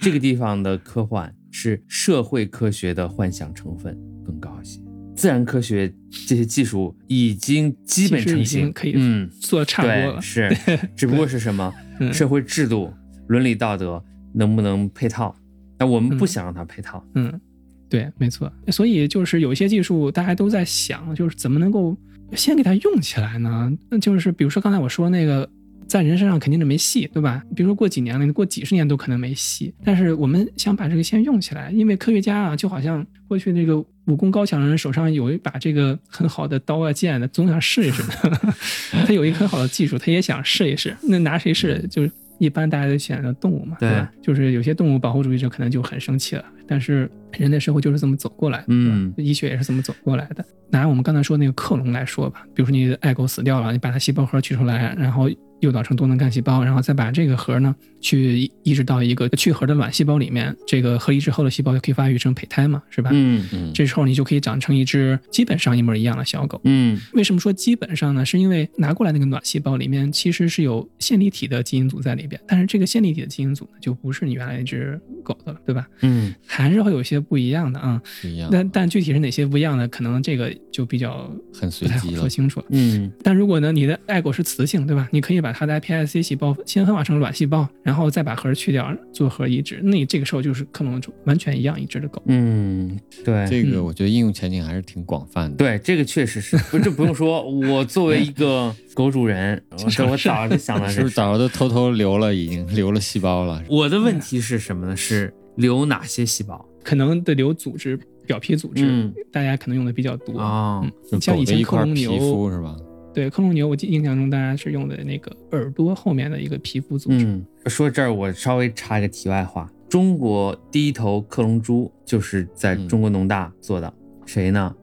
[0.00, 4.80] 这个地方的科幻是社会科学的幻想成分更高一些。
[5.16, 5.90] 自然科学
[6.28, 10.20] 这些技术已经基本成型，可以嗯，做得差不多对，了。
[10.20, 10.56] 是，
[10.94, 12.92] 只不过是什么嗯社会制度、
[13.28, 15.34] 伦理道德能不能配套？
[15.78, 17.02] 但我们不嗯想让它配套。
[17.14, 17.40] 嗯，
[17.88, 18.52] 对，没错。
[18.68, 21.96] 所以就是有一些技术，大家都在想，就是怎么能够
[22.32, 23.72] 先给它用起来呢？
[23.88, 25.48] 那就是比如说刚才我说那个，
[25.86, 27.42] 在人身上肯定是没戏，对吧？
[27.54, 29.72] 比如说过几年了，过几十年都可能没戏。
[29.84, 38.02] 但是我们想把这个先用起来，因为科学家啊，就好像过去那个武功高强的人手上有一把这个很好的刀啊剑的，总想试一试。
[39.06, 40.96] 他有一个很好的技术，他也想试一试。
[41.02, 41.86] 那拿谁试？
[41.88, 44.12] 就是一般大家都选择动物嘛，对吧？
[44.22, 50.44] 就是有些动物保护主义者可能就很生气了，但是人类社会就是这么走过来的，嗯医学也是这么走过来的。
[50.68, 55.28] 拿我们刚才说那个克隆来说吧，比如说你的爱狗死掉了，你把它细胞核取出来，然后
[55.66, 63.10] 诱导成多能干细胞，然后再把这个核呢去移植到一个去核的卵细胞里面，这个核移植后的细胞就可以发育成胚胎嘛，是吧？
[63.12, 66.60] 嗯嗯，这时候你就可以长成一只基本上一模一样的小狗。
[66.64, 68.24] 嗯为什么说基本上呢？
[68.24, 75.86] 是因为拿过来那个卵细胞里面其实是有线粒体的基因组在里边，但是这个线粒体的基因组呢，就不是你原来那只狗的了，对吧？
[76.02, 78.00] 嗯还是会有些不一样的啊。
[78.22, 82.20] 不一样，但但具体是哪些不一样的，可能这个就比较很随不太好机了。
[82.20, 82.66] 说清楚了。
[82.70, 85.08] 嗯但如果呢，你的爱狗是雌性，对吧？
[85.12, 89.80] 你可以把它的 iPSC 细胞先分化成卵细胞，然后再把核去掉，做核移植。
[89.82, 92.22] 那你这个时候就是克隆出完全一样一只的狗。
[92.26, 95.56] 嗯，对，这个嗯我觉得应用前景还是挺广泛的。
[95.56, 97.42] 对，这个确实是，不，这不用说。
[97.48, 103.62] 我作为一个狗主人，我这我早就想到是早就偷偷留了，已经留了细胞了？
[103.70, 104.94] 我的问题是什么呢？
[104.94, 106.62] 是留哪些细胞？
[106.84, 110.38] 可能得留组织、表皮组织，嗯大家可能用的比较多。
[110.38, 112.76] 哦，嗯像以前一块皮克隆牛肤是吧？
[113.16, 117.24] 对，克隆牛，我记印象中大家是用的那个耳朵后面的一个皮肤组织。
[117.24, 123.90] 嗯，说这儿我稍微插一个题外话，中国第一头克隆猪就是在中国农大做的，
[124.26, 124.76] 谁呢？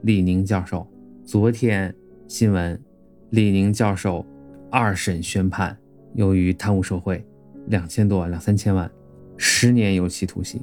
[0.00, 0.86] 李宁教授。
[1.26, 1.94] 昨天
[2.26, 2.80] 新闻，
[3.28, 4.24] 李宁教授
[4.70, 5.76] 二审宣判，
[6.14, 7.22] 由于贪污受贿，
[7.66, 8.90] 两千多万，两三千万，
[9.36, 10.58] 十年有期徒刑。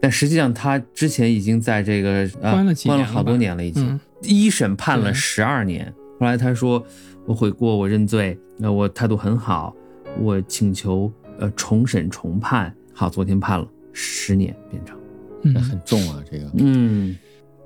[0.00, 3.88] 但实际上他之前已经在这个呃关了几关了好多年了已经。
[3.88, 6.84] 嗯一审判了对十二年，后来他说
[7.26, 9.74] 我悔过，我认罪，那我态度很好，
[10.20, 12.74] 我请求呃重审重判。
[12.92, 14.96] 好，昨天判了十年，变成
[15.42, 16.50] 嗯，那很重啊，这个。
[16.58, 17.16] 嗯，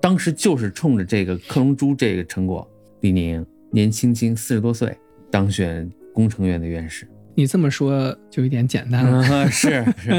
[0.01, 2.67] 当时就是冲着这个克隆猪这个成果，
[3.01, 4.97] 李宁年轻轻四十多岁
[5.31, 7.07] 当选工程院的院士。
[7.35, 9.23] 你这么说就有点简单了。
[9.31, 10.11] 嗯，是是，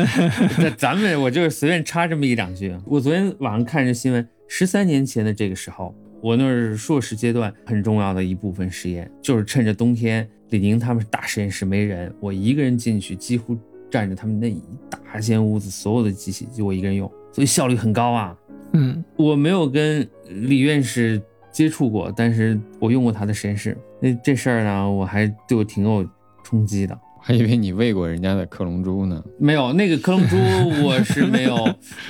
[0.59, 2.73] 那咱们我就是随便插这么一两句。
[2.85, 13.57] 我昨天晚上看这新闻，十三年前的这个时候，我那是硕士阶段很重要的一部分实验，就是趁着冬天，李宁他们大实验室没人，我一个人进去，几乎
[13.89, 18.37] 占着他们那一大间屋子所有的机器，就我一个人用，所以效率很高啊。
[18.73, 23.75] 嗯我没有跟李院士接触过，但是我用过他的实验室。
[23.99, 26.07] 那这事儿呢，我还对我挺有
[26.43, 26.97] 冲击的。
[27.21, 29.21] 还以为你喂过人家的克隆猪呢。
[29.37, 30.37] 没有那个克隆猪，
[30.85, 31.55] 我是没有，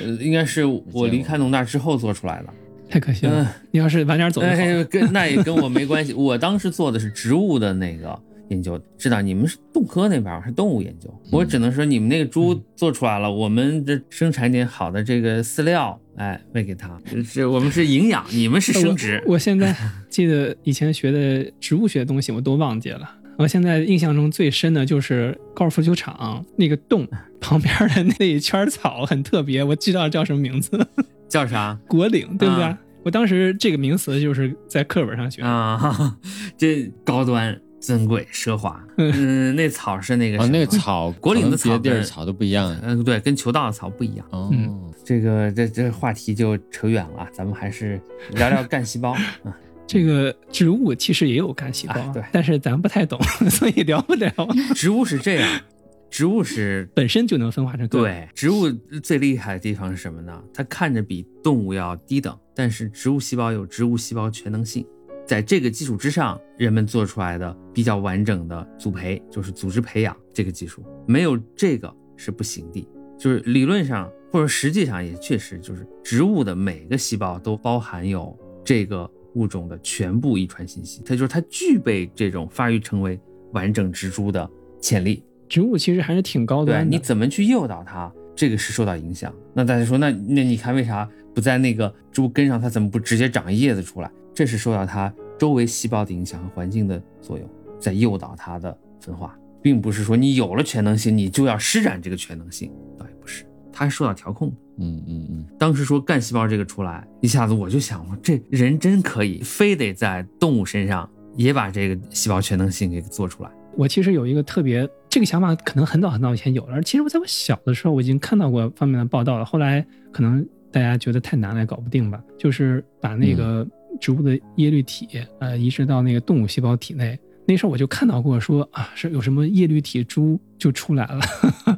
[0.03, 2.53] 呃，应该是我离开农大之后做出来的。
[2.89, 3.43] 太可惜了。
[3.43, 4.59] 嗯你要是晚点走就好了。
[4.59, 6.11] 哎，跟那也跟我没关系。
[6.17, 16.99] 我当时做的是植物的那个研究，知道你们是动科那边儿是动物研究，我只能说你们那个猪做出来了，我们这生产点好的这个饲料，哎，喂给它。
[17.23, 19.21] 是我们是营养， 你们是生殖。
[19.27, 19.75] 我我现在
[20.09, 23.17] 记得以前学的植物学的东西我都忘记了。
[23.37, 27.07] 我现在印象中最深的就是高尔夫球场那个洞
[27.39, 30.85] 旁边的那一圈草很特别，我知道叫什么名字，
[31.29, 32.63] 叫啥果岭，对不对？
[32.63, 35.47] 啊我当时这个名词就是在课本上学的。
[35.47, 35.77] 啊？
[35.77, 36.17] 哈 哈
[36.57, 38.77] 这高端、尊贵、奢华。
[38.97, 42.77] 嗯，那草是那个啊，什么那个草，果岭的可能别的地草跟儿草都不一样。
[42.83, 44.25] 嗯，对，跟求道的草不一样。
[44.31, 47.99] 哦，嗯这个这这话题就扯远了，咱们还是
[48.31, 49.57] 聊聊干细胞啊。
[49.87, 53.17] 这个植物其实也有干细胞，啊对但是咱不太懂，
[53.49, 54.29] 所以聊不了。
[54.75, 55.61] 植物是这样，
[56.09, 58.69] 植物是本身就能分化成个对植物
[59.01, 60.43] 最厉害的地方是什么呢？
[60.53, 64.85] 它看着比动物要低等，但是植物细胞有植物细胞全能性，
[65.25, 72.87] 在这个基础之上，人们做出来的比较完整的组培，就是组织培养这个技术，没有这个是不行的。
[73.17, 83.19] 就是理论上或者实际上也确实就是植物的每个细胞都包含有这个物种的全部遗传信息，它就是它具备这种发育成为
[83.53, 84.49] 完整植株的
[84.81, 85.23] 潜力。
[85.49, 86.85] 植物其实还是挺高的。
[86.85, 89.33] 你怎么去诱导它，这个是受到影响。
[89.53, 94.09] 那大家说，那那你看为啥不在那个植物根上，它怎么不直接长叶子出来？
[94.33, 104.55] 这是受到它周围细胞的影响和环境的作用，在诱导它的分化，并不是说你有了全能性，你就要施展这个全能性，倒也不是，它是受到调控的。
[104.81, 113.49] 嗯嗯嗯，当时说干细胞这个出来，一下子我就想，我这人真可以，非得在动物身上也把这个细胞全能性给做出来。
[113.75, 116.81] 我其实有一个特别这个想法，可能很早很早以前有了。
[116.83, 119.43] 其实我在我小的时候，我已经看到过方面的报道了。
[119.43, 122.21] 后来可能大家觉得太难了，搞不定吧。
[122.37, 123.67] 就是把那个
[123.99, 125.07] 植物的叶绿体，
[125.39, 127.19] 呃，移植到那个动物细胞体内。
[127.47, 131.19] 那时候我就看到过说啊，是有什么叶绿体株就出来了。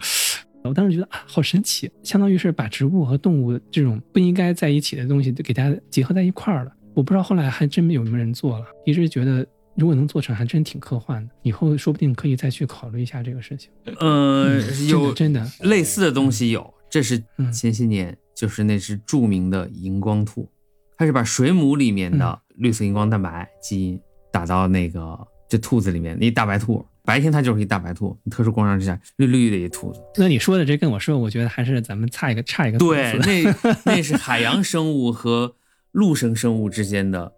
[0.63, 6.71] 我当时觉得啊，好神奇，相当于是把植物和动物这种不应该在一起的东西，就给它结合在一块儿了。
[6.93, 11.33] 我不知道后来还真有没有人做了，一直觉得如果能做成，还真挺科幻的。
[11.43, 13.69] 以后说不定可以再去考虑一下这个事情。
[13.99, 20.49] 呃，有真的类似的东西有，这是嗯前些年就是那只著名的荧光兔，
[20.97, 23.99] 它是把水母里面的绿色荧光蛋白基因
[24.31, 30.01] 打到那个这兔子里面，那大白兔，白天它就是一大白兔，特殊光照之下绿绿的一兔子。
[30.17, 35.55] 那你说的这跟我说，我觉得还是咱们差一个差一个对，那那是海洋生物和
[35.91, 37.33] 陆生生物之间的。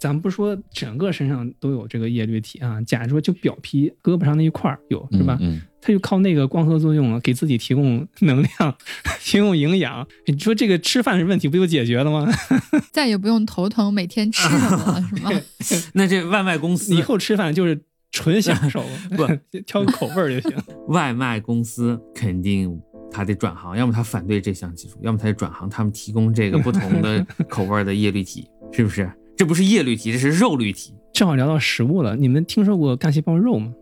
[0.00, 5.36] 咱们不说整个身上都有这个叶绿体啊，假如说就表皮胳膊上那一块儿有是吧？
[5.42, 8.74] 嗯，它就靠那个光合作用啊，给自己提供能量，
[9.20, 10.06] 提供营养。
[10.24, 12.26] 你说这个吃饭的问题不就解决了吗？
[12.90, 15.30] 再也不用头疼每天吃什么了，是吗？
[15.92, 17.78] 那这外卖公司以后吃饭就是
[18.10, 19.26] 纯享受，不
[19.66, 20.58] 挑个口味儿就行。
[20.88, 22.80] 外卖公司肯定
[23.12, 29.10] 他得转行，要么他反对这项技术，要么他得转行，他们提供这个不同的口味的叶绿体，是不是？
[29.40, 30.92] 这不是叶绿体，这是肉绿体。
[31.14, 33.72] 正好聊到食物了，你们听说过干细胞肉吗？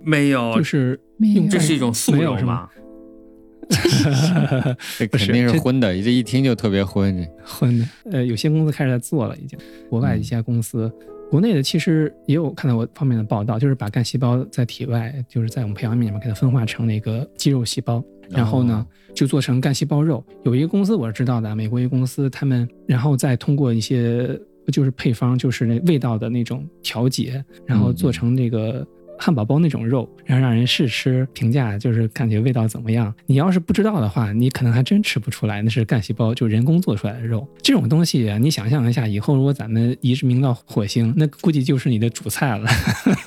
[0.00, 2.68] 没有就是没有用这是一种素没有是吗
[3.68, 4.76] 肉吗？
[4.96, 7.16] 这肯定是荤的，这一听就特别荤。
[7.16, 9.58] 这荤的，呃，有些公司开始在做了，已经。
[9.90, 10.88] 国外一些公司，
[11.32, 18.00] 国内的其实也有看到过方面的报道，就是把干细胞在体外，就是在我们培养皿里面给它分化成那个肌肉细胞，
[18.30, 20.24] 然后呢就做成干细胞肉。
[20.44, 28.86] 有一个公司我是知道的，美国一个公司，他们然后再通过一些就是配方，就是那味道的那种调节，然后做成这个。
[29.20, 33.12] 汉堡包那种肉，然后让人试吃，评价就是感觉味道怎么样。
[33.26, 37.44] 你要是不知道的话，你可能还真吃不出来，那是干细胞，就人工做出来的肉。
[37.60, 42.70] 这种东西啊，你想象一下，以后如果咱们移植民到火星，那估计就是你的主菜了。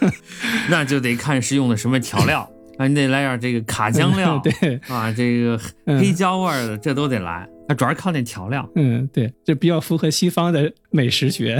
[0.72, 2.50] 那就得看是用的什么调料
[2.80, 7.46] 啊，你得来点这个卡酱料， 对，啊，这个嗯黑椒味儿的，这都得来。
[7.72, 8.70] 它主要是靠那调料。
[8.76, 11.58] 嗯，对，就比较符合西方的美食学。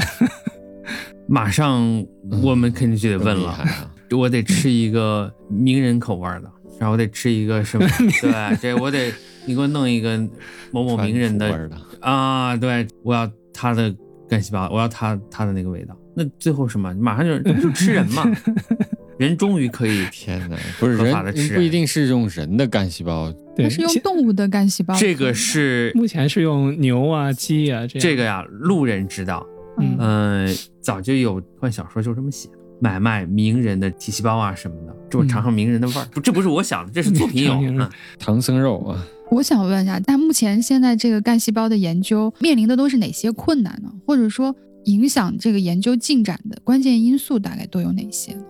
[1.26, 2.06] 马上
[2.44, 3.58] 我们肯定就得问了！
[4.12, 7.88] 我得吃一个名人口味的，然后我得吃一个什么？
[8.22, 9.10] 对，这我得
[9.46, 10.18] 你给我弄一个
[10.72, 13.96] 某某名人的味儿的，啊，对，我要他的
[14.28, 15.96] 干细胞，我要他他的那个味道。
[16.14, 16.94] 那最后什么？
[16.96, 18.26] 马上就这 不就吃人嘛？
[19.22, 24.96] 人终于可以天哪，不是人不一定是用人的干细胞，对，它是用动物的干细胞。
[24.96, 28.02] 这个是 目前是用牛啊、鸡啊这样。
[28.02, 29.46] 这个呀，路人知道，
[29.80, 36.06] 嗯嗯、早就有科幻小说就这么写，买卖名人的体细胞啊什么的，这我尝尝名人的味儿。
[36.12, 37.52] 不，这不是我想的，这是作品有。
[37.54, 43.92] 尝名人嗯唐僧肉啊，我想问一下，但目前现在这个干细胞的研究面临的都是哪些困难呢？
[44.08, 44.56] 或者说
[44.86, 48.42] 影响这个研究进展的关键因素大概都有哪些呢？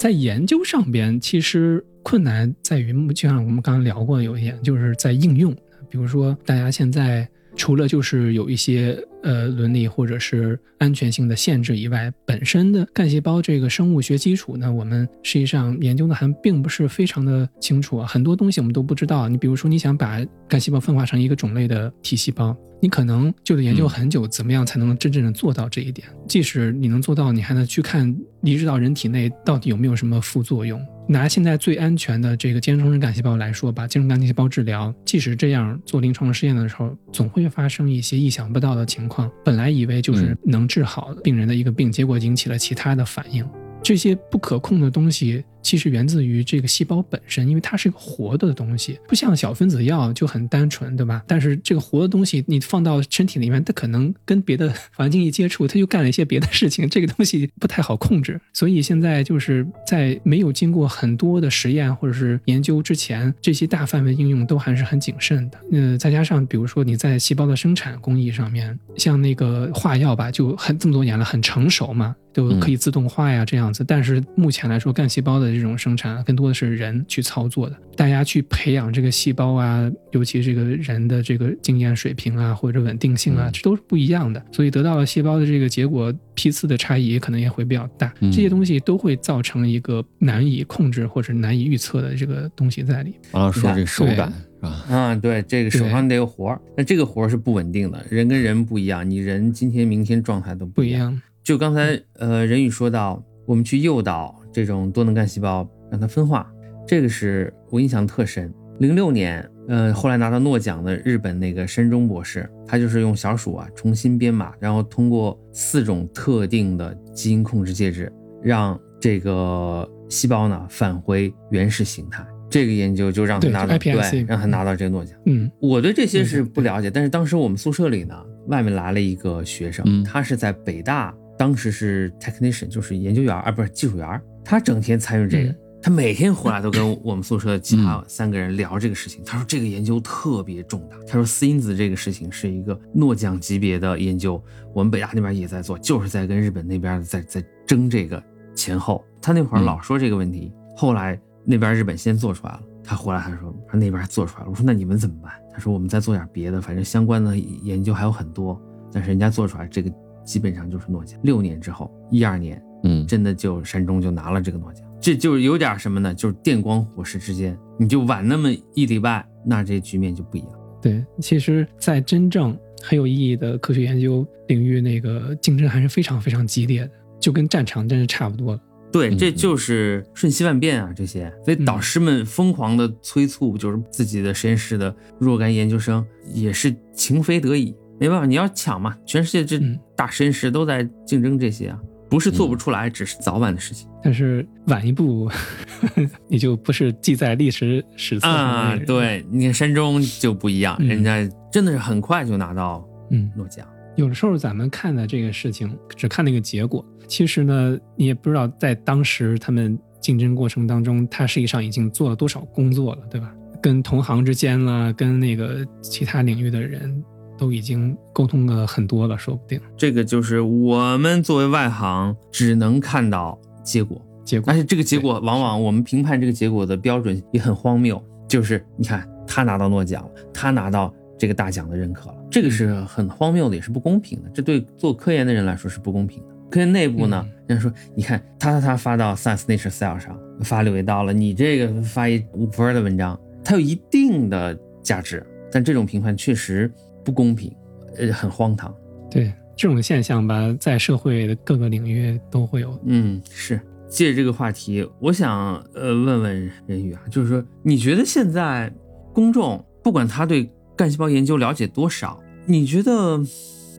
[0.00, 5.54] 在研究上边，其实困难在于，就像我们刚刚聊过，有一点就是在应用。
[5.90, 19.28] 比如说，大家现在除了就是有一些呃伦理或者是安全性的限制以外，本身的干细胞这个生物学基础呢，我们实际上研究的还并不是非常的清楚啊，很多东西我们都不知道。
[19.28, 26.06] 你比如说，你想把干细胞分化成一个种类的体细胞，你可能就得研究很久，怎么样才能真正的做到这一点？
[26.26, 30.80] 即使你能做到，你还能去看移植到人体内到底有没有什么副作用。
[31.10, 39.28] 拿现在最安全的这个间充质干细胞来说吧，间充干细胞治疗，即使这样做临床试验的时候，总会发生一些意想不到的情况。
[39.44, 43.44] 本来以为就是能治好病人的一个病，结果引起了其他的反应。
[43.82, 51.22] 这些不可控的东西其实源自于这个细胞本身，因为它是一个活的东西，不像小分子药就很单纯，对吧？
[51.26, 58.40] 但是这个活的东西你放到身体里面，它可能跟别的 环境一接触，它就干了一些别的事情，这个东西不太好控制。
[58.52, 65.58] 所以现在就是在没有经过很多的实验或者是研究之前，这些大范围应用都还是很谨慎的。
[65.72, 72.14] 呃，再加上比如说你在细胞的生产工艺上面，像那个化药吧，就很这么多年了，很成熟嘛。
[72.32, 73.82] 都可以自动化呀，这样子。
[73.82, 77.76] 但是目前来说，干细胞的这种生产更多的是人去操作的。
[77.96, 84.42] 大家去培养这个细胞啊，尤其这个人的这个经验水平啊，或者稳定性啊，这都是不一样的。
[84.52, 88.12] 所以得到了细胞的这个结果批次的差异，可能也会比较大。
[88.20, 93.14] 这些东西都会造成一个难以控制或者难以预测的这个东西在里。
[93.32, 94.68] 王老师说这个手感是吧？
[94.88, 101.20] 啊，对，这个手上得有活儿，那这个活儿是不稳定的，人跟人不一样，你人今天明天状态都不一样。
[101.42, 106.50] 就刚才呃，任宇说到，我们去诱导这种多能干细胞让它分化，
[106.86, 108.52] 这个是我印象特深。
[108.78, 118.10] 零六年，呃，后来拿到诺奖的日本那个山中博士，他就是用小鼠啊重新编码，然后通过四种特定的基因控制介质，
[118.42, 122.26] 让这个细胞呢返回原始形态。
[122.48, 125.16] 这个研究就让他拿到对，让他拿到这个诺奖。
[125.26, 128.16] 嗯，我对这些是不了解，但是当时我们宿舍里呢，
[128.48, 131.14] 外面来了一个学生，他是在北大。
[131.38, 134.20] 当时是 technician，就是研究员啊，不是技术员。
[134.44, 139.22] 他整天参与这个，他每天回来都跟我们宿舍其他三个人聊这个事情。
[139.24, 140.96] 他说这个研究特别重大。
[141.06, 144.42] 他说丝因子这个事情是一个诺奖级别的研究，
[144.74, 148.22] 我们北大那边也在做，就是在跟日本那边在在争这个
[148.54, 149.04] 前后。
[149.22, 154.50] 他那会儿老说这个问题，后来那边日本先做出来了，他回来他说他那边做出来了。
[154.50, 155.32] 我说那你们怎么办？
[155.52, 158.60] 他说我们再做点别的，反正相关的研究还有很多，
[158.92, 159.90] 但是人家做出来这个。
[160.22, 161.18] 基本上就是诺奖。
[161.24, 164.86] 六年之后，一二年，嗯，真的就山中就拿了这个诺奖。
[165.00, 166.14] 这就有点什么呢？
[166.14, 170.50] 就是电光火石之间，你就晚那么一礼拜，那这局面就不一样。
[170.82, 178.60] 对，其实，在真正很有意义的科学研究领域，那个竞争还是非常非常激烈的，就跟战场真是差不多了。
[178.92, 181.32] 对，这就是瞬息万变啊，这些。
[181.44, 186.04] 所以导师们疯狂的催促，就是自己的实验室的若干研究生，
[186.34, 187.74] 也是情非得已。
[187.98, 188.96] 没办法，你要抢嘛！
[189.06, 189.62] 全世界这
[189.94, 191.78] 大实验室都在竞争这些啊，
[192.10, 193.88] 不是做不出来，只是早晚的事情。
[194.02, 195.30] 但是晚一步，
[196.28, 198.76] 你就不是记在历史史册上啊。
[198.84, 203.66] 对，你看山中就不一样，人家真的是很快就拿到嗯诺奖。
[203.96, 213.32] 有的时候咱们看的这个事情，只看那个结果，其实呢，你也不知道在当时他们竞争过程当中，他实际上已经做了多少工作了，对吧？
[213.62, 217.04] 跟同行之间啦，跟那个其他领域的人。
[217.40, 219.58] 都已经沟通了很多了，说不定。
[219.74, 236.26] 这个就是我们作为外行只能看到结果，结果，而且这个结果往往我们评判这个结果的标准也很荒谬，就是你看他拿到诺奖了，他拿到这个大奖的认可了，这个是很荒谬的，也是不公平的，这对做科研的人来说是不公平的。
[236.50, 246.70] 科研内部呢，人家说你看他他他发到 Science Nature Cell 上发六位到了，你这个发一五分的文章，它有一定的价值，但这种评判确实。
[247.04, 247.52] 不公平，
[247.96, 248.74] 呃，很荒唐。
[249.10, 252.78] 对这种现象吧，在社会的各个领域都会有。
[252.84, 253.60] 嗯，是。
[253.88, 258.72] 借这个话题，我想呃问问任宇啊，就是说，你觉得现在
[259.12, 263.20] 公众不管他对干细胞研究了解多少，你觉得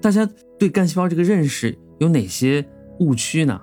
[0.02, 2.62] 大家对干细胞这个认识有哪些
[3.00, 3.62] 误区呢？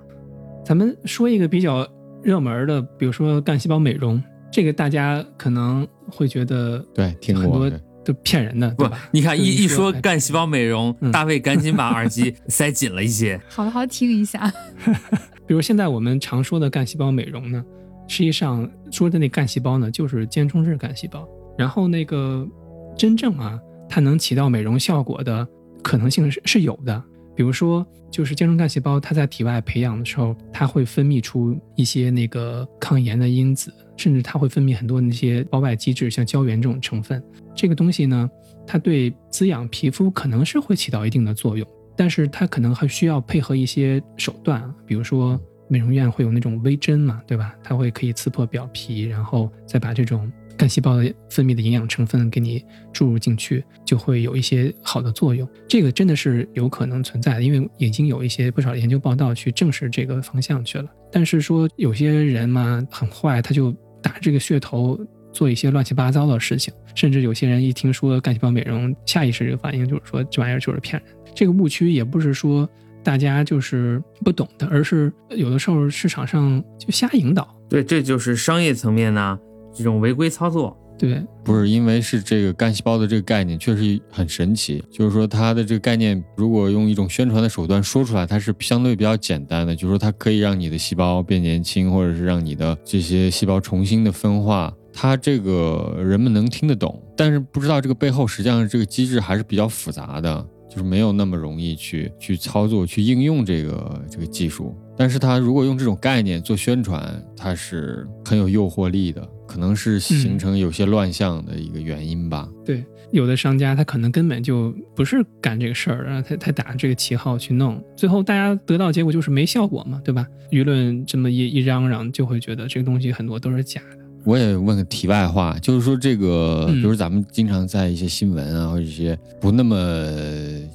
[0.64, 1.86] 咱们说一个比较
[2.22, 7.70] 热门的，比如说干细胞美容，这个大家可能会觉得对，听很多。
[8.08, 8.88] 就骗人的，不？
[9.10, 14.50] 你看一一说干细胞美容，大卫赶紧把耳机 塞紧了一些，好好听一下。
[15.46, 17.62] 比如现在我们常说的干细胞美容呢，
[18.06, 21.28] 实际上说的那干细胞呢，就是间充质干细胞。
[21.58, 22.48] 然后那个
[22.96, 23.58] 真正啊，
[23.90, 25.46] 它能起到美容效果的
[25.82, 27.04] 可能性是是有的。
[27.38, 33.72] 比如说，就是间充干细胞，它在体外培养的时候，它会分泌出一些那个抗炎的因子。
[33.96, 37.22] 甚至它会分泌很多那些胞外基质，像胶原这种成分。
[37.54, 38.28] 这个东西呢，
[38.66, 41.64] 它对滋养皮肤可能是会起到一定的作用，
[41.96, 47.54] 但是它可能还需要配合一些手段，比如说美容院会有那种微针嘛，对吧？
[47.62, 50.28] 它会可以刺破表皮，然后再把这种
[50.58, 55.48] 干细胞的分泌的营养成分给你注入进去，就会有一些好的作用。
[55.66, 60.84] 这个真的是有可能存在的，因为已经有一些不少研究报道去证实这个方向去了。
[61.10, 63.74] 但是说有些人嘛很坏，他就。
[64.00, 64.96] 打这个噱头
[65.32, 71.12] 做一些乱七八糟的事情，甚至有些人一听说干细胞美容，下意识这个反应就是说这玩意儿就是骗人。
[71.34, 72.66] 这个误区也不是说
[73.02, 79.36] 大家就是不懂的，而是有的时候市场上就瞎引导，对，这就是商业层面呢
[79.78, 80.76] 这种违规操作。
[80.98, 104.74] 对，不是因为是这个干细胞的这个概念确实很神奇，就是说它的这个概念，如果用一种宣传的手段说出来，它是相对比较简单的，就是说它可以让你的细胞变年轻，或者是让你的这些细胞重新的分化，它这个人们能听得懂，但是不知道这个背后实际上这个机制还是比较复杂的，就是没有那么容易去去操作去应用这个这个技术。
[104.96, 112.48] 但是它如果用这种概念做宣传，它是很有诱惑力的，可能是形成有些乱象的一个原因吧。
[112.64, 120.26] 对，有的商家他可能根本就不是干这个事儿，然后他他打这个旗号去弄，最后大家得到结果就是没效果嘛，对吧？
[120.50, 123.98] 舆论这么一一嚷嚷，就会觉得这个东西很多都是假的。
[124.24, 129.76] 我也问个题外话，就是说这个，嗯比如咱们经常在一些新闻啊，或者一些不那么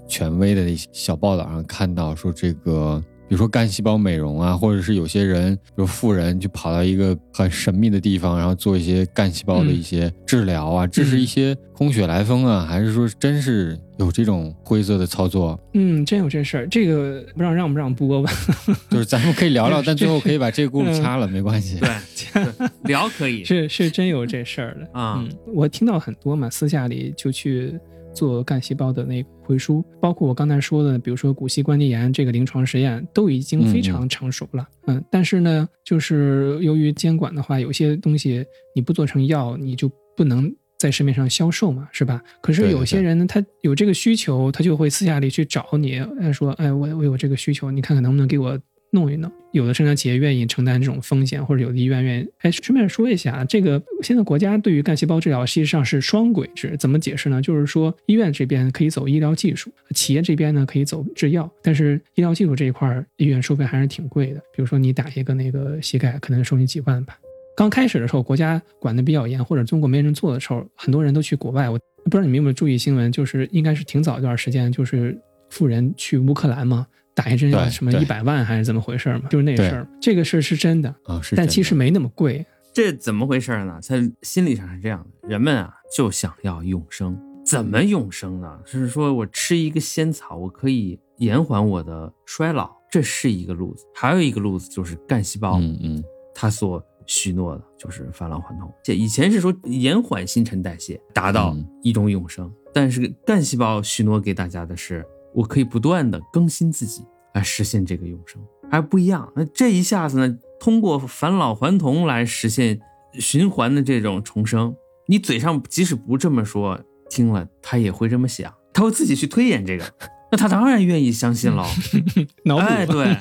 [0.07, 15.59] 权威的一些小报道上看到说这个，比如说干细胞美容啊，或者是有些人，比如富人就跑到一个很神秘的地方，然后做一些干细胞的一些治疗啊，这是一些空穴来风啊，还是说真是有这种灰色的操作？
[15.73, 18.31] 嗯，真有这事儿，这个不知道让不让播吧？
[18.91, 21.79] 就是咱们可以聊聊， 但最后可以把这个故事掐了，没关系。
[21.79, 21.89] 对，
[22.33, 23.43] 对 聊可以。
[23.43, 27.79] 是是真有这事儿的啊嗯，我听到很多嘛，私下里就去
[28.13, 38.45] 做干细胞的那个回输，包括我刚才说的，比如说骨膝关节炎这个临床实验都已经非常成熟了，嗯但是呢，就是由于监管的话，有些东西
[38.75, 40.53] 你不做成药，你就不能。
[40.79, 42.21] 在市面上销售嘛，是吧？
[42.41, 48.59] 可是有些人呢，他有这个需求，他就会私下里去找你，哎，说，哎，我我有这个需求，你看看能不能给我
[48.93, 49.29] 弄一弄。
[49.51, 52.27] 有的生产企业愿意承担这种风险，或者有的医院愿意。
[52.39, 57.41] 哎，顺便说一下啊，这个现在国家对于干细胞治疗实际上是双轨制，怎么解释呢？
[57.41, 64.39] 就是说医院这边可以走医疗技术，企业这边呢可以走制药，但是医疗技术这一块，医院收费还是挺贵的。
[64.55, 67.15] 比如说你打一个那个膝盖，可能收你几万吧。
[67.55, 71.69] 刚开始的时候，国家管的比较严，或者中国没人做的时候，很多人都去国外。
[71.69, 75.15] 我不知道你们有没有注意新闻，就是应该是挺早一段时间，就是
[75.51, 79.29] 富人去乌克兰嘛，打一针要什么一百万还是怎么回事嘛？
[79.29, 81.35] 就是那事儿，这个事儿是真的，啊，是。
[81.35, 82.45] 但其实没那么贵。
[82.73, 83.79] 这怎么回事呢？
[83.87, 87.15] 他心理上是这样的，人们啊就想要永生。
[87.45, 88.59] 怎么永生呢？
[88.65, 93.85] 就是说我吃一个仙草，我可以延缓我的衰老，这是一个路子。
[93.93, 96.03] 还有一个路子就是干细胞，嗯嗯，
[96.33, 98.73] 它所许诺的就是返老还童。
[98.81, 107.03] 这以前是说延缓新陈代谢，达到嗯一种永生，但是干细胞许诺给大家的是，我可以不断的更新自己
[107.33, 109.31] 来实现这个永生，还不一样。
[109.35, 112.79] 那这一下子呢，通过返老还童来实现
[113.13, 114.75] 循环的这种重生，
[115.07, 116.79] 你嘴上即使不这么说，
[117.09, 119.85] 听了他也会这么想，他会自己去推演这个，
[120.31, 121.65] 那他当然愿意相信了。
[122.45, 123.17] 脑补，哎，对，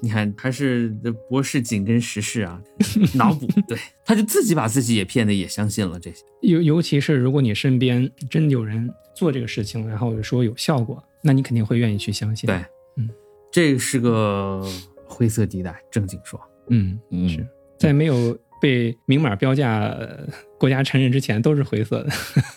[0.00, 2.60] 你看还是这博士紧跟时事啊，
[3.14, 6.22] 脑补，对，他就自己把自己也骗的也相信了这些。
[6.42, 12.46] 尤尤其是如果你身边真有人做这个事情，然后说有效果，那你肯定会愿意去相信。
[12.46, 12.56] 对，
[12.98, 13.08] 嗯，
[13.50, 14.62] 这是个
[15.06, 16.38] 灰色地带，正经说。
[16.68, 17.46] 嗯，嗯是
[17.78, 22.10] 在没有被明码标价、呃国家承认之前，都是灰色的。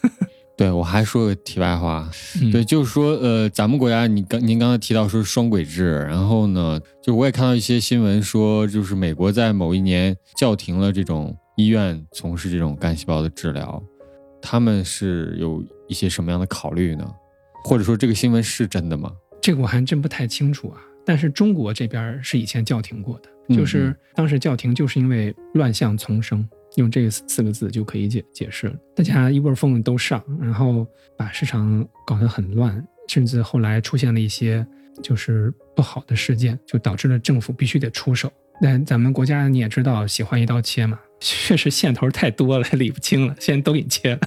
[0.57, 2.09] 对我还说个题外话，
[2.41, 13.83] 嗯对，就是说，呃，咱们国家，你刚您刚才提到说双轨制，然后呢，就我也看到一些新闻说，就是美国在某一年叫停了这种医院从事这种干细胞的治疗，
[14.41, 17.05] 他们是有一些什么样的考虑呢？
[17.63, 19.11] 或者说这个新闻是真的吗？
[19.41, 20.81] 这个我还真不太清楚啊。
[21.05, 26.45] 但是中国这边是以前叫停过的，嗯就是当时叫停就是因为乱象丛生，
[26.75, 28.75] 用这四个字就可以解解释了。
[28.93, 30.85] 大家一窝蜂都上，然后
[31.17, 34.67] 把市场搞得很乱，甚至后来出现了一些
[35.01, 38.29] 就是不好的事件，就导致了政府必须得出手。
[38.61, 44.19] 但咱们国家你也知道，喜欢一刀切嘛，确实线头太多了，理不清了， 现在都给你切了，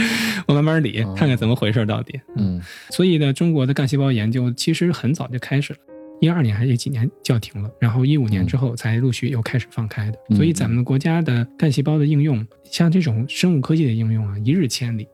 [0.48, 2.18] 我慢慢理，看看怎么回事到底。
[2.36, 5.78] 嗯所以呢，中国的干细胞研究其实很早就开始了，
[6.20, 10.18] 一二年还是几年叫停了，然后一五年之后才陆续又开始放开的。
[10.30, 15.06] 嗯所以咱们国家的干细胞的应用，像这种生物科技的应用啊，一日千里，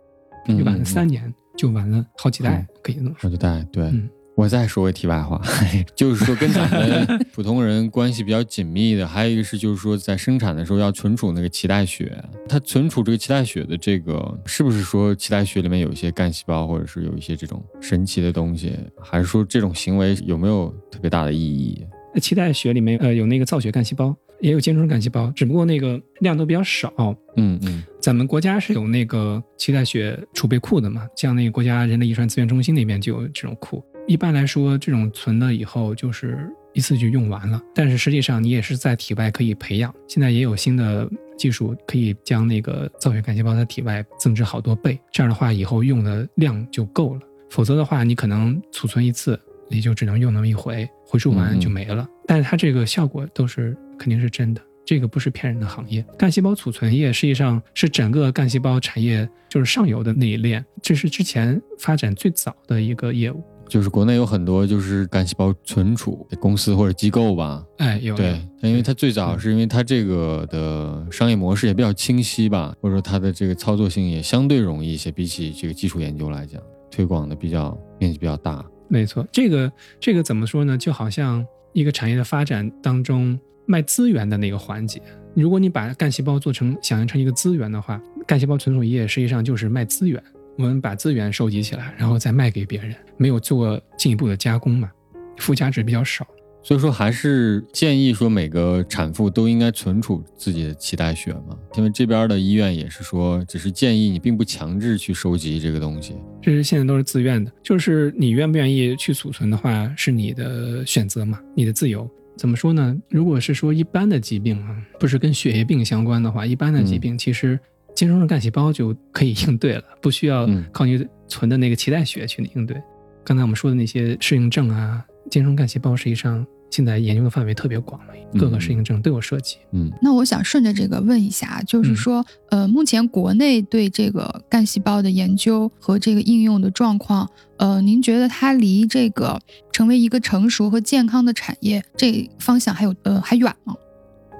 [0.49, 3.23] 嗯，就晚了嗯三年，就晚了好几代，可以弄出。
[3.23, 3.85] 好几代，对。
[3.85, 5.41] 嗯我再说个题外话，
[5.95, 12.13] 就是说跟咱们普通人关系比较紧密的，还有一个是就是说在生产的时候要存储那个脐带血，
[12.49, 21.87] 它存储这个脐带血的这个是不是说脐带血里面有一些干细胞，或者是有一些这种神奇的东西，还是说这种行为有没有特别大的意义？
[22.17, 26.93] 脐带血里面呃有那个造血干细胞，也有间充干细胞，只不过那个量都比较少。
[27.37, 33.85] 嗯嗯咱们国家是有那个脐带血储备库的嘛，像那个国家人类遗传资源中心那边就有这种库。
[34.07, 37.61] 一般来说，这种存了以后就是一次就用完了。
[37.75, 47.21] 但是实际上你也是在体外可以培养，现在也有新的技术可以将那个造血干细胞在体外增殖好多倍，这样的话以后用的量就够了。
[47.51, 52.07] 否则的话，你可能储存一次，你就只能用那么一回，回收完就没了。
[52.27, 54.61] 但是它这个效果都是肯定是真的。
[54.87, 63.43] 这个不是骗人的行业，干细胞储存业实际上是整个干细胞产业就是上游的那一链，这是之前发展最早的一个业务。
[63.69, 76.61] 就是国内有很多就是干细胞存储公司或者机构吧，哎，有对，但因为它最早是因为它这个的商业模式也比较清晰吧，或者说它的这个操作性也相对容易一些，比起这个基础研究来讲，
[76.91, 78.65] 推广的比较面积比较大。
[78.89, 80.79] 没错，这个这个怎么说呢？
[80.79, 83.39] 就好像一个产业的发展当中。
[83.67, 85.01] 卖资源的那个环节，
[85.35, 90.23] 如果你把干细胞做成想象成一个资源的话，干细胞存储业实际上就是卖资源。
[90.57, 94.91] 我们把资源收集起来，然后再卖给别人，没有做进一步的加工嘛，
[95.39, 96.27] 附加值比较少。
[96.63, 101.55] 所以说，还是建议说每个产妇都应该存储自己的脐带血嘛。
[101.77, 106.15] 因为这边的医院也是说，只是建议你，并不强制去收集这个东西。
[106.41, 112.09] 这是现在都是自愿的，就是你愿不愿意去储存的话，是你的选择嘛，你的自由。
[112.37, 112.97] 怎么说呢？
[113.11, 117.61] 如果是说一般的疾病啊，不是跟血液病相关的话，一般的疾病其实
[117.95, 122.81] 精生干细胞就可以应对了，不需要靠你存的那个脐带血去应对。
[123.25, 126.47] 刚才我们说的那些适应症啊，精生干细胞实际上。
[126.71, 129.59] 现在研究的范围特别广了，各个适应症都有涉及。
[129.71, 139.41] 嗯，那我想顺着这个问一下，就是说，呃，目前国内对这个干细胞的研究和这个应用的状况，呃，您觉得它离这个
[139.71, 143.77] 成为一个成熟和健康的产业这方向还有呃还远吗？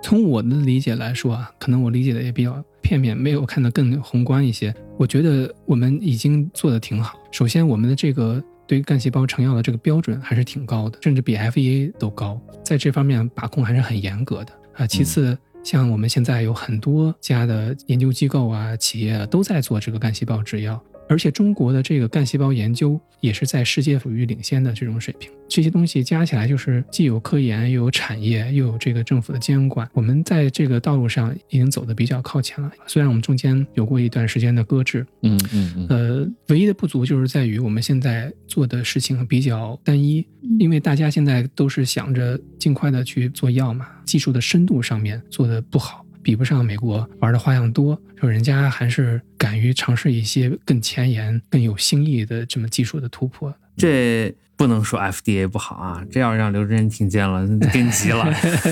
[0.03, 4.73] 从我的理解来说啊，可能我理解的也比较片面，没有看得更宏观一些。
[4.97, 7.19] 我觉得我们已经做的挺好。
[7.33, 8.41] 首先，我们的这个。
[8.67, 14.87] 对于干细胞成药的这个标准还是挺高的，甚至比 FDA 都高，在这方面把控还是很严格的啊。
[14.87, 20.83] 其次，像我们现在有很多家的研究机构啊、企业都在做这个干细胞制药。
[21.09, 32.71] 而且中国的这个干细胞研究也是在世界属于领先的这种水平，这些东西加起来就是既有科研又有产业又有这个政府的监管，我们在这个道路上已经走得比较靠前了。
[32.87, 40.27] 虽然我们中间有过一段时间的搁置，嗯嗯，呃，唯一的不足就是在于我们现在做的事情比较单一，
[40.59, 46.04] 因为大家现在都是想着尽快的去做药嘛，技术的深度上面做的不好。
[46.25, 53.55] 比不上美国玩的花样多，就人家还是敢于尝试一些更前沿、更有新意的这么技术的突破。
[53.77, 58.27] 这不能说 FDA 不好啊，这要让刘真听见了，跟急了。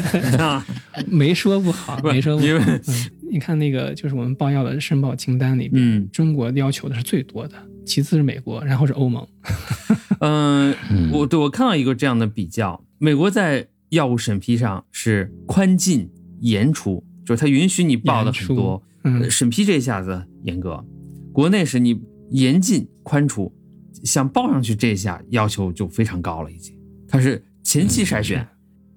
[1.07, 2.47] 没说不好，没说不好。
[2.49, 2.81] 因为
[3.31, 9.27] 你看那个，就是我们报药的申报清单里边，中国要求的是最多的，其次是美国，然后是欧盟。
[10.21, 10.75] 嗯，
[11.13, 16.09] 我对我看到一个这样的比较，美国在药物审批上是宽进
[16.41, 17.05] 严出。
[17.25, 20.85] 就是它允许你报的很多，嗯审批这一下子严格。
[21.33, 22.01] 国内是你
[22.31, 23.53] 严禁宽出，
[24.05, 26.77] 想报上去这一下要求就非常高了，已经。
[27.09, 28.47] 它是前期筛选，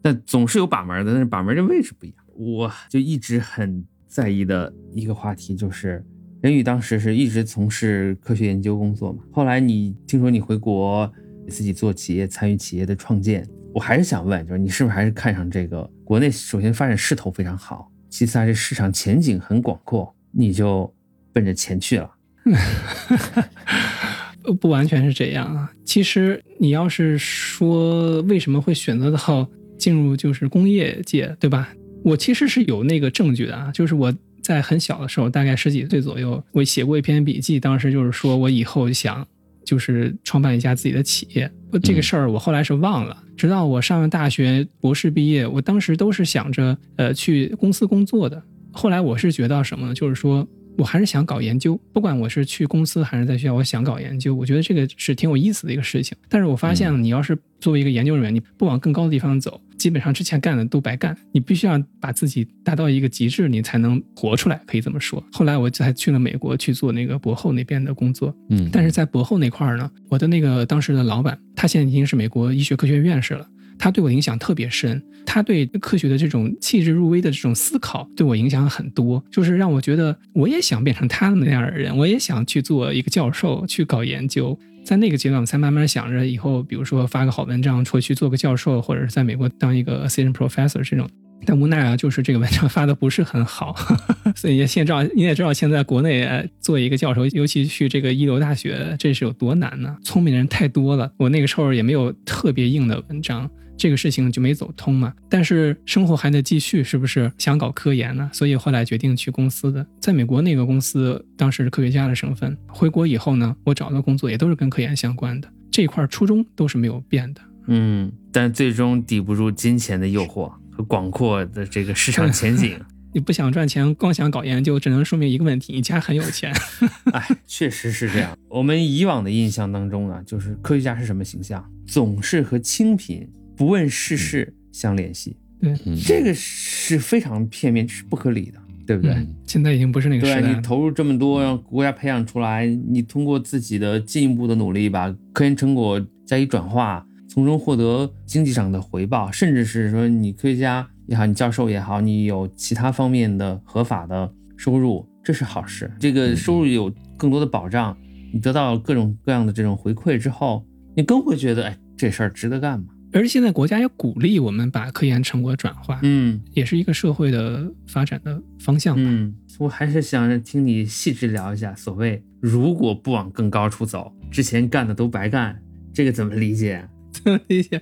[0.02, 2.18] 但总是有把门的，但是把门的位置不一样。
[2.36, 6.06] 我就一直很在意的一个话题就是，
[6.42, 11.10] 任宇当时是一直从事科学研究工作嘛，后来你听说你回国
[11.48, 16.30] 自己做企业，参与企业的创建，我还是想问，就是你是不是还是看上这个国内？
[16.30, 17.90] 首先发展势头非常好。
[18.18, 20.90] 其次，还是市场前景很广阔，你就
[21.34, 22.10] 奔着钱去了。
[24.62, 25.70] 不完全是这样啊。
[25.84, 29.46] 其实你要是说为什么会选择到
[29.78, 31.74] 进入就是工业界，对吧？
[32.06, 33.70] 我其实是有那个证据的啊。
[33.74, 39.28] 就是我在很小的时候，大概十几岁左右，我写过一篇笔记，当时就是说我以后想
[39.66, 41.52] 就是创办一家自己的企业。
[41.84, 43.22] 这个事儿我后来是忘了。
[43.36, 48.42] 直到我上了大学，博士毕业，我当时都是想着，呃，去公司工作的。
[48.72, 49.94] 后来我是觉得什么呢？
[49.94, 50.48] 就是说
[50.78, 54.36] 我还是想搞研究，不管我是去公司还是在学校，我想搞研究。
[54.36, 56.18] 我觉得这个是挺有意思的一个事情。
[56.30, 59.60] 但是我发现，你要是作为一个研究人员，你不往更高的地方走。
[59.78, 65.24] 基本上之前干的都白干，你必须要把自己达到一个极致，你才能活出来，可以这么说。
[65.32, 73.46] 后来我才去了美国去做那个博后那边的工作，嗯，但是在博后那块儿呢，我的那个当时的老板，他现在已经是美国医学科学院士了，
[73.78, 84.58] 他对我影响特别深，他对科学的这种细致入微的这种思考对我影响很多，就是让我觉得我也想变成他们那样的人，我也想去做一个教授，去搞研究。
[84.84, 91.10] 在那个阶段，我才慢慢想着以后，比如说发个好文章，出去做个教授，或者是在美国当一个 assistant professor 这种。
[91.48, 93.76] 但无奈啊，就是这个文章发的不是很好，
[94.36, 96.28] 所以也现在你也知道，现在国内
[96.60, 99.96] 做一个教授，尤其去这个一流大学，这是有多难呢？
[100.04, 105.14] 聪明的人太多了，我那个时候也没有特别硬的文章，这个事情就没走通嘛。
[105.30, 108.30] 但是生活还得继续，是不是想搞科研呢？
[108.34, 112.58] 所以后来决定去公司的，在美国那个公司当时是科学家的身份。
[112.68, 117.42] 回国以后呢，我找的工作也都是跟科研相关的，这一块初衷都是没有变的。
[117.68, 122.80] 嗯，但最终抵不住金钱的诱惑和广阔的这个市场前景。
[123.14, 126.54] 你不想赚钱，光想搞研究，只能说明一个问题：你家很有钱。
[127.14, 128.38] 哎，确实是这样。
[128.50, 131.66] 我们以往的印象当中啊，就是科学家是什么形象？
[131.88, 133.26] 总是和清贫、
[133.56, 135.36] 不问世事相联系。
[135.62, 139.12] 对，嗯这个是非常片面，是不合理的，对不对？
[139.14, 140.54] 嗯，现在已经不是那个时代了。
[140.54, 155.90] 你投入这么多，让国家培养出来，你通过自己的进一步的努力，把科研成果加以转化，从中获得经济上的回报，甚至是说你科学家也好，你教授也好，你有其他方面的合法的收入，这是好事。
[156.00, 157.98] 这个收入有更多的保障，
[158.34, 162.88] 你得到各种各样的这种回馈之后，你更会觉得，哎，这事儿值得干嘛？
[163.16, 169.04] 而是现在国家也鼓励我们把科研成果转化，嗯也是一个社会的发展的方向吧。
[169.06, 175.58] 嗯，我还是想听你细致聊一下，所谓如果不往更高处走，之前干的都白干，
[175.94, 176.86] 这个怎么理解？
[177.14, 177.82] 怎么理解？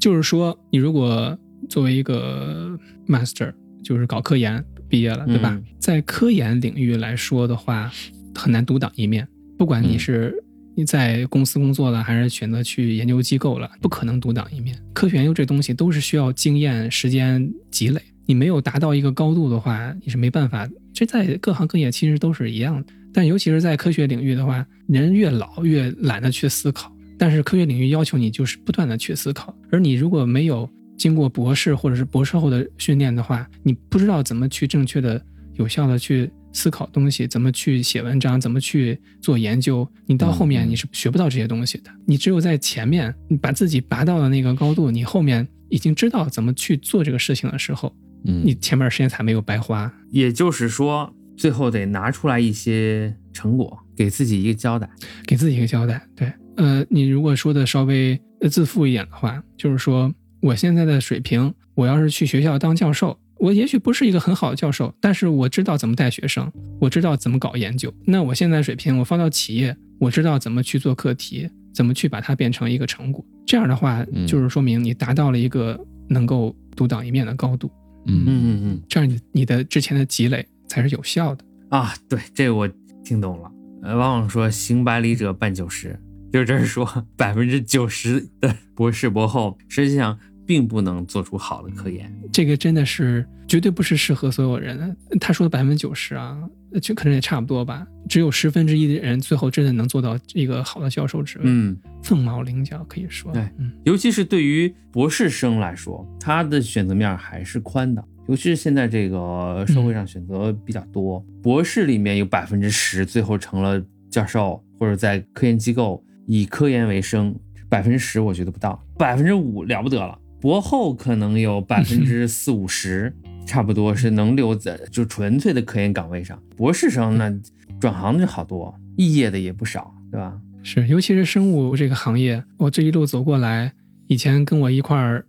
[0.00, 1.38] 就是说，你如果
[1.68, 2.76] 作为一个
[3.06, 3.52] master，
[3.84, 5.50] 就是搞科研毕业了，对吧？
[5.54, 7.88] 嗯在科研领域来说的话，
[8.34, 9.28] 很难独当一面。
[9.56, 10.49] 不管你嗯是你
[10.84, 14.76] 在公司工作了，还是选择去研究机构了，不可能独当一面。
[14.92, 18.00] 科学研究这东西都是需要经验、时间积累。
[18.26, 20.68] 你没有达到一个高度的话，你是没办法。
[20.94, 26.92] 这在各行各业其实都是一样的，但尤其是在科学领域的话，人越老越懒得去思考。
[27.18, 35.20] 但是科学领域要求你就是不断的去思考，而你如果没有经过博士或者是博士后的训练的话，你不知道怎么去正确的、
[35.54, 41.90] 有效的去思考东西，怎么去写文章，怎么去做研究，你到后面你是学不到这些东西的。
[42.06, 47.94] 你只有在前面，你把自己拔到了那个高度，你后面已经知道怎么去做这个事情的时候，
[48.24, 49.92] 嗯你前面的时间才没有白花。
[50.10, 54.88] 也就是说，最后得拿出来一些成果，给自己一个交代。
[55.26, 56.04] 给自己一个交代。
[56.16, 67.92] 对，呃，你如果说的稍微呃自负一点的话，就是说我现在的水平，我要是去学校当教授，我也许不是一个很好的教授，但是我知道怎么带学生，我知道怎么搞研究。
[68.04, 73.24] 那我现在水平，我放到企业，我知道怎么去做课题，怎么去把它变成一个成果。
[73.46, 75.78] 这样的话，嗯就是说明你达到了一个
[76.08, 77.70] 能够独当一面的高度，
[78.06, 81.44] 嗯嗯嗯嗯这样你你的之前的积累才是有效的。
[81.70, 82.68] 啊，对，这我
[83.02, 83.50] 听懂了。
[83.82, 85.98] 呃，往往说行百里者半九十，
[86.30, 86.86] 就这是说
[87.16, 90.18] 百分之九十的博士博后，实际上
[90.50, 92.12] 并不能做出好的科研。
[92.32, 94.96] 这个真的是绝对不是适合所有人的。
[95.20, 96.36] 他说的百分之九十啊，
[96.82, 97.86] 就可能也差不多吧。
[98.08, 103.30] 只有十分之一的人最后真的能做到一个好的教授职位，嗯，凤毛麟角可以说。
[103.32, 108.04] 对嗯，尤其是对于博士生来说，他的选择面还是宽的。
[108.26, 113.80] 尤其是现在这个社会上选择比较多，博士里面有百分之十最后成了
[114.10, 117.32] 教授，或者在科研机构以科研为生，
[117.68, 120.18] 百分之十我觉得不到，百分之五了不得了。
[120.40, 123.14] 博后可能有 百分之四五十，
[123.46, 126.40] 差不多是能留在就纯粹的科研岗位上。
[126.56, 127.40] 博士生呢
[127.78, 130.38] 转行的就好多，肄业的也不少，对吧？
[130.62, 133.72] 是，尤其是生物这个行业，我这一路走过来，
[134.08, 135.24] 以前跟我一块儿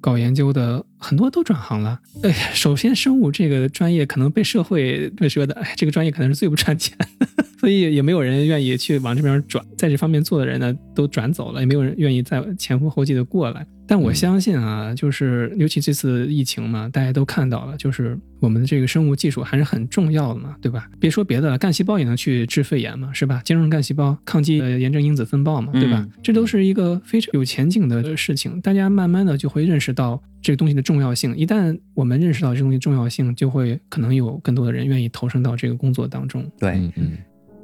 [0.00, 2.00] 搞研究的很多都转行了。
[2.22, 7.26] 哎，首先生物这个专业可能被社会会 觉得，哎，这个专业可能是最不赚钱的，
[7.58, 9.64] 所以也没有人愿意去往这边转。
[9.76, 13.66] 在这方面做的人呢，都转走了，也没有人愿意再前赴后继的过来。
[13.84, 20.88] 但我嗯相信啊，就是尤其这次疫情嘛，大家都看到了，就是我们的这个生物技术还是很重要的嘛，对吧？
[21.00, 23.42] 别说别的了，干细胞也能去治肺炎嘛，是吧？
[23.44, 25.98] 兼容干细胞、抗击呃炎症因子风暴嘛，对吧？
[26.00, 31.34] 嗯这都是一个非常有前景的事情，大家慢慢的就会认识到这个东西的重要性。
[31.36, 36.44] 一旦我们认识到这个东西重要性，就会可能有更多的人愿意投身到这个工作当中。
[36.58, 37.12] 对，嗯嗯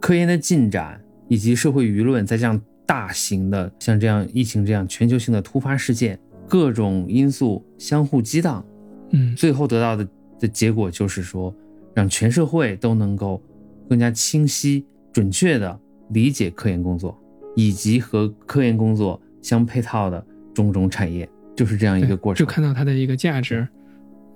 [0.01, 8.65] 科研的进展以及社会舆论在这样大型的像这样疫情这样全球性的突发事件，各种因素相互激荡，
[9.11, 10.09] 嗯，最后得到的
[10.39, 11.55] 的结果就是说，
[11.95, 13.43] 让全社会都能够
[13.89, 15.79] 更加清晰、准确的
[16.11, 17.21] 理解科研工作，
[17.57, 20.25] 以及和科研工作相配套的
[20.55, 21.29] 种种产业，
[21.59, 22.39] 就是这样一个过程。
[22.39, 23.67] 就看到它的一个价值。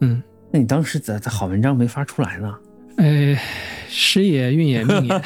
[0.00, 0.20] 嗯，
[0.50, 2.52] 那你当时咋咋好文章没发出来呢？
[2.96, 3.40] 哎，
[3.88, 5.22] 时也运也命也，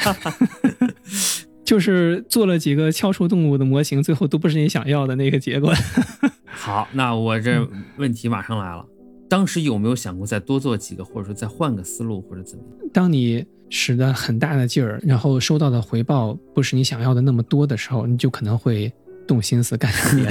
[1.65, 5.73] 就是做了几个敲出动物的模型，最后都不是你想要的那个结果。
[6.45, 7.67] 好，那我这
[7.97, 8.85] 问题马上来了。
[9.29, 12.91] 当时有没有想过再多做几个，或者说再换个思路，或者怎么样？
[12.93, 18.93] 当你使得很大的劲儿，然后收到的回报不是你想要的那么多的时候，你就可能会
[19.27, 20.31] 动心思干两年，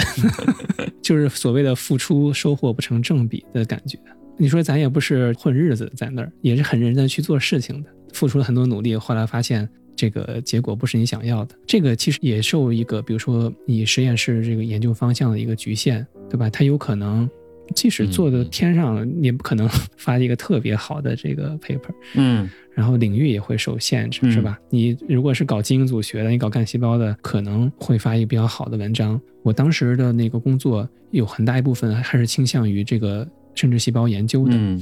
[1.01, 3.97] 就是所谓的付出收获不成正比的感觉。
[4.37, 11.55] 你说咱也不是混日子在那儿，也是很认真去做事情的，付出了很多努力，后来发现这个结果不是你想要的。
[11.65, 16.49] 这个其实也受一个，比如说你实验室这个研究方向的一个局限，对吧？
[16.49, 17.29] 它有可能。
[17.74, 24.59] 即使做的天上，也不可能 发一个特别好的这个 paper，嗯，然后领域也会受限制，是吧？
[24.70, 29.20] 你如果是搞基因组学的，你搞干细胞的，可能会发一个比较好的文章。
[29.43, 34.82] 我当时的那个工作有很大一部分还是倾向于这个生殖细胞研究的，嗯。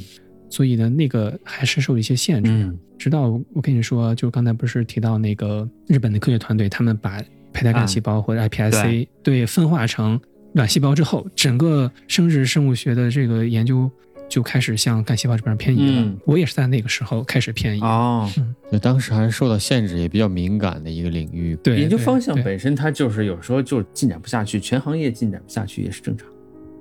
[0.49, 2.51] 所以呢，那个还是受一些限制。
[2.51, 2.77] 嗯。
[2.99, 7.19] 直到我跟你说，就刚才不是提到那个日本的科学团队，他们把
[7.51, 10.19] 胚胎干细胞或者 iPSC 对分化成
[10.53, 13.89] 卵细胞之后，整个生殖生物学的这个研究
[14.29, 16.01] 就开始向干细胞这边偏移了。
[16.01, 17.81] 嗯我也是在那个时候开始偏移。
[17.81, 18.29] 哦，
[18.71, 21.55] 就当时还是受到限制，也比较敏感的一个领域。
[21.63, 26.27] 对，研究方向本身它就是有时候就进展不下去，全行业进展不下去也是正常。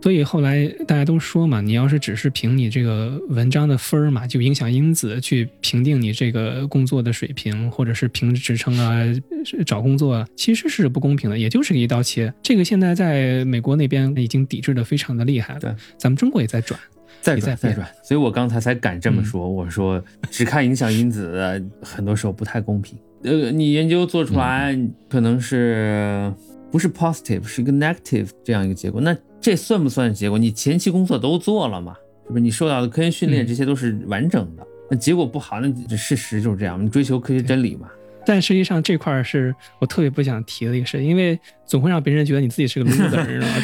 [0.02, 9.00] 所以后来大家都说嘛，你要是只是凭你这个文章的分儿嘛，就影响因子去评定你这个工作的水平，或者是评职称啊、
[9.64, 12.32] 找工作啊，其实是不公平的，也就是一刀切。
[12.42, 16.78] 这个现在在美国那边已经抵制的非常的厉害了，对，咱们中国也在转。
[17.20, 19.48] 在变转再转，所以我刚才才敢这么说。
[19.48, 22.98] 我说只看影响因子，很多时候不太公平。
[23.22, 24.76] 呃，你研究做出来
[25.08, 26.32] 可能是
[26.72, 30.38] 不是 positive，是一个 negative 这样一个结果，那这算不算结果？
[30.38, 31.94] 你前期工作都做了嘛，
[32.24, 32.40] 是不是？
[32.40, 36.82] 你受到的科研训练嗯这些都是完整的，那结果不好，那这事实就是这样。
[36.82, 37.88] 你追求科学真理嘛？
[38.24, 43.54] 但实际上这块儿是我特别不想提的一个事，因为总会让别人觉得你自己是个 loser， 知道吗？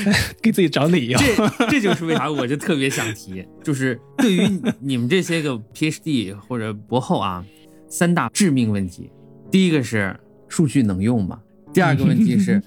[0.42, 1.18] 给自己找理由。
[1.18, 4.48] 这这就是为啥我就特别想提，就是对于
[4.80, 7.44] 你们这些个 PhD 或者博后啊，
[7.88, 9.11] 三大致命问题，
[9.48, 10.14] 第一个是
[10.48, 11.40] 数据能用吗？
[11.79, 12.61] 第二个问题是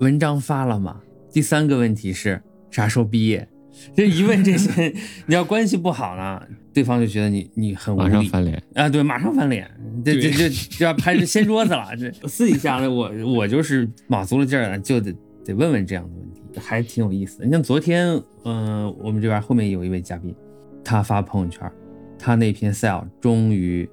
[0.00, 1.00] 文章发了吗？
[1.30, 3.48] 第三个问题是啥时候毕业？
[3.94, 4.92] 这一问这些，
[5.26, 6.42] 你要关系不好呢，
[6.74, 8.60] 对方就觉得你你很无马上翻脸。
[8.74, 9.70] 啊，对，马上翻脸，
[10.04, 11.86] 这这这就要拍掀桌子了。
[11.96, 15.14] 这私底下呢，我我就是卯足了劲儿了，就得
[15.44, 17.44] 得问问这样的问题，还挺有意思的。
[17.44, 20.34] 你像昨天，嗯、我们这边后面有一位嘉宾，
[20.82, 21.70] 他发朋友圈，
[22.18, 23.88] 他那篇 cell 终于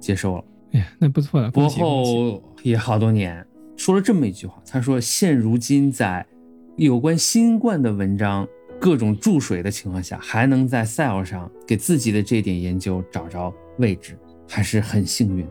[0.00, 3.46] 接收了，哎呀，那不错了，博后也好多年，
[3.80, 6.26] 说了这么一句话，他说现如今在
[6.76, 8.46] 有关新冠的文章。
[8.78, 14.18] 各种注水的情况下，还能在 Cell 上给自己的这点研究找着位置，
[14.48, 15.46] 还是很幸运。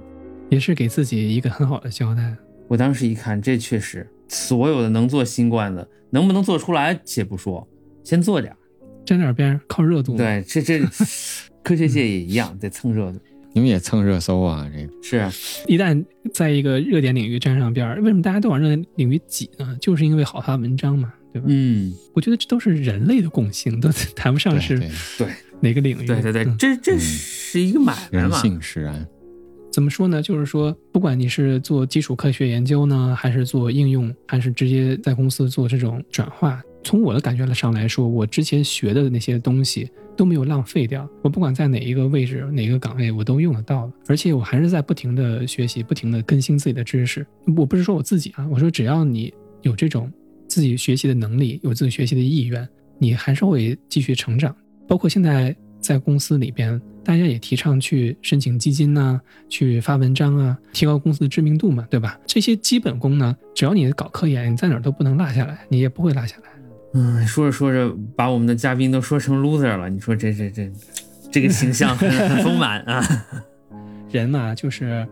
[0.49, 2.35] 也是给自己一个很好的交代。
[2.67, 7.67] 我当时一看，这确实所有的能做新冠的，能不能做出来且不说，
[8.03, 8.57] 先做点儿。
[9.05, 10.79] 沾点边儿靠热度。，对，这这
[11.63, 13.19] 科学界也一样， 得蹭热度。
[13.53, 14.69] 你们也蹭热搜啊？
[15.01, 19.77] 这个是，一旦在一个热点领域沾上边儿，为什么大家都往热点领域挤呢？
[19.81, 21.47] 就是因为好发文章嘛，对吧？
[21.49, 25.27] 嗯，我觉得这都是人类的共性， 都谈不上是对对
[25.61, 26.05] 哪个领域。
[26.05, 28.31] 对对对，嗯这这嗯是一个买卖人。
[28.33, 29.07] 性使然。
[29.71, 30.21] 怎么说呢？
[30.21, 41.07] 就是说，不管你是做基础科学研究呢，还是做应用，还是直接在公司做这种转化，从我的感觉上来说，我之前学的那些东西都没有浪费掉。
[41.21, 47.25] 我不管在哪一个位置、哪个岗位，我都用得到了，而且我还是在不停的学习、不停的更新自己的知识。
[47.57, 50.11] 我不是说我自己啊，我说只要你有这种
[50.47, 52.67] 自己学习的能力，有自己学习的意愿，
[52.97, 54.55] 你还是会继续成长。
[54.87, 59.19] 包括现在在公司里边，大家也提倡去申请基金呐、
[59.49, 62.19] 去发文章啊，提高公司的知名度嘛，对吧？
[62.25, 66.49] 这些基本功呢，只要你搞科研，你在哪儿都不能落下来，你也不会落下来。
[66.93, 69.89] 嗯，说着说着，把我们的嘉宾都说成 loser 了。
[69.89, 70.71] 你说这这这，
[71.31, 73.03] 这个形象很很丰满啊。
[74.11, 75.07] 人嘛，就是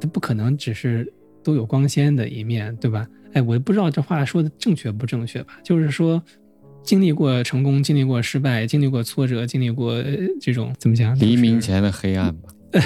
[0.00, 1.12] 他不可能只是
[1.44, 3.06] 都有光鲜的一面，对吧？
[3.34, 5.54] 哎，我不知道这话说的正确不正确吧？
[5.62, 6.20] 就是说，
[6.82, 11.16] 经历过成功，经历过失败，经历过挫折，经历过呃这种怎么讲？
[11.20, 12.48] 黎明前的黑暗吧。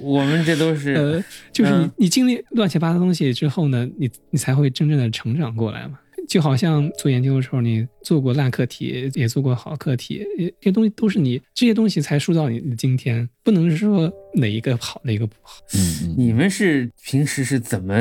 [0.00, 5.98] 我们这都是，呃，就是你嗯你经历乱七八糟东西之后呢，你你才会真正的成长过来嘛。
[6.28, 10.24] 就好像做研究的时候，你做过烂课题，也做过好课题，
[10.60, 15.60] 这些东西都是你这些东西才塑造你的今天，不能是说哪一个好，哪一个不好。
[15.74, 17.94] 嗯嗯，你们是平时是怎么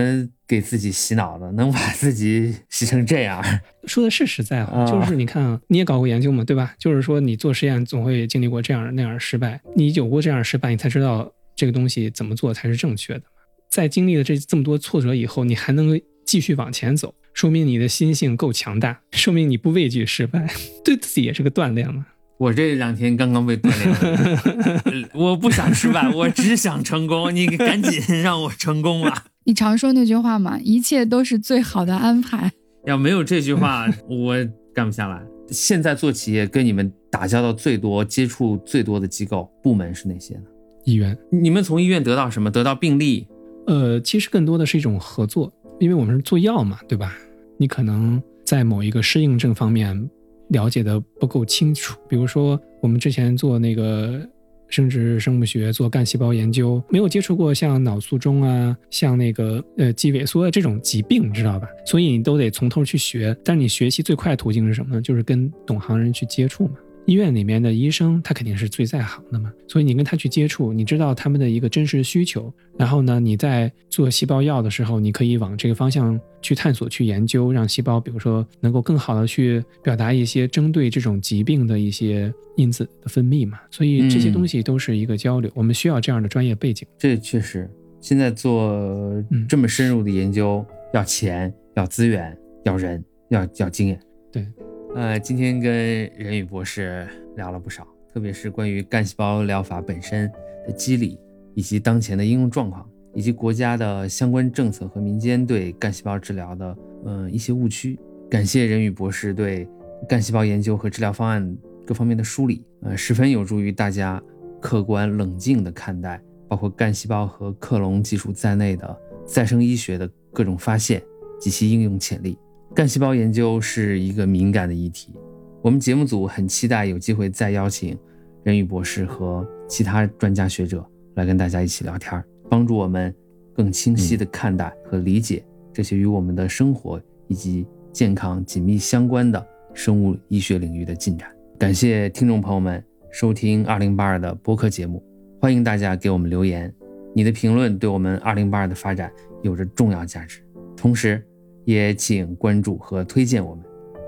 [0.48, 1.52] 给自己洗脑的？
[1.52, 3.44] 能把 自己洗成这样？
[3.86, 6.76] 说的是实在话，啊就是你看啊，你也搞过研究嘛，对吧？
[6.80, 13.24] 就是说你做实验总会经历过这样那样的失败，你有过这样的失败，你才知道这个东西怎么做才是正确的。
[13.70, 20.48] 在经历了这这么多挫折以后，你还能继续往前走，说明你的心性够强大，说明你不畏惧失败，
[20.86, 22.06] 对自己也是个锻炼嘛。
[22.38, 27.34] 我这两天刚刚被锻炼了，呃 我不想失败，我只想成功。
[27.34, 29.26] 你赶紧让我成功吧。
[29.46, 32.52] 你常说那句话嘛，一切都是最好的安排。
[32.86, 34.36] 要没有这句话， 我
[34.74, 35.22] 干不下来。
[35.50, 40.42] 现在做企业，跟你们打交道最多、接触最多的机构部门是哪些呢？
[40.86, 42.50] 医院，你们从医院得到什么？
[42.52, 43.28] 得到病例？
[43.68, 45.54] 呃，其实更多的是一种合作，
[45.84, 47.14] 因为我们是做药嘛，对吧？
[47.58, 50.10] 你可能在某一个适应症方面
[50.50, 54.22] 了解的不够清楚，比如说我们之前做那个。
[54.70, 61.68] 生殖生物学做干细胞研究，没有接触过像脑卒中啊，像那个呃肌萎缩这种疾病，你知道吧？
[61.86, 63.38] 所以你都得从头去学。
[63.44, 65.02] 但是你学习最快途径是什么呢？
[65.02, 66.72] 就是跟懂行人去接触嘛。
[67.06, 83.60] 医院里面的医生，他肯定是最在行的嘛，所以你跟他去接触，你知道他们的一个真实需求，然后呢，你在做细胞药的时候，你可以往这个方向去探索、去研究，让细胞，比如说能够更好的去表达一些针对这种疾病的一些因子的分泌嘛。
[83.70, 86.88] 所以这些东西都是一个交流，我们需要这样的专业背景。
[86.98, 94.00] 这确实，现在做这么深入的研究，要钱、要资源、要人、要要经验。
[94.32, 94.48] 对。
[94.96, 95.74] 呃，今天跟
[96.16, 100.32] 任宇博士聊了不少，特别是关于干细胞疗法本身
[100.68, 101.20] 的机理，
[101.56, 108.00] 以及当前的应用状况，以及国家的相关政策和民间对干细胞治疗的嗯一些误区。
[108.30, 109.68] 感谢任宇博士对
[110.08, 114.22] 干细胞研究和治疗方案各方面的梳理，呃，十分有助于大家
[114.62, 121.02] 客观冷静地看待包括干细胞和克隆技术在内的再生医学的各种发现
[121.40, 122.38] 及其应用潜力。
[122.76, 125.14] 干细胞研究是一个敏感的议题，
[125.62, 127.96] 我们节目组很期待有机会再邀请
[128.44, 133.14] 任宇博士和其他专家学者来跟大家一起聊天，帮助我们
[133.56, 139.46] 更清晰地看待和理解这些与我们的生活以及健康紧密相关的
[139.76, 141.30] 生物医学领域的进展。
[141.60, 145.04] 感谢听众朋友们收听二零八二的播客节目，
[145.40, 146.74] 欢迎大家给我们留言，
[147.14, 149.14] 你的评论对我们二零八二的发展
[149.44, 150.42] 有着重要价值，
[150.76, 151.24] 同时。
[151.66, 153.64] 也请关注和推荐我们。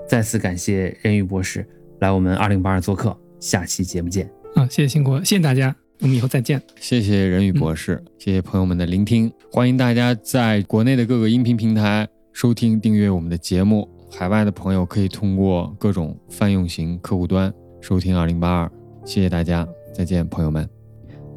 [0.08, 1.66] 再次感谢任宇博士
[2.00, 4.30] 来我们二零八二做客，下期节目见。
[4.54, 6.62] 啊，谢谢辛苦，谢谢大家，我们以后再见。
[6.80, 18.70] 谢谢任宇博士，谢谢朋友们的聆听，欢迎大家在国内的各个音频平台收听订阅我们的节目，海外的朋友可以通过各种泛用型客户端收听二零八二。
[19.04, 20.68] 谢谢大家，再见，朋友们。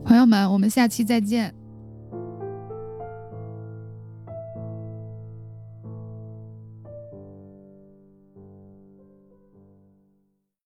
[0.06, 1.59] 朋友们，我们下期再见。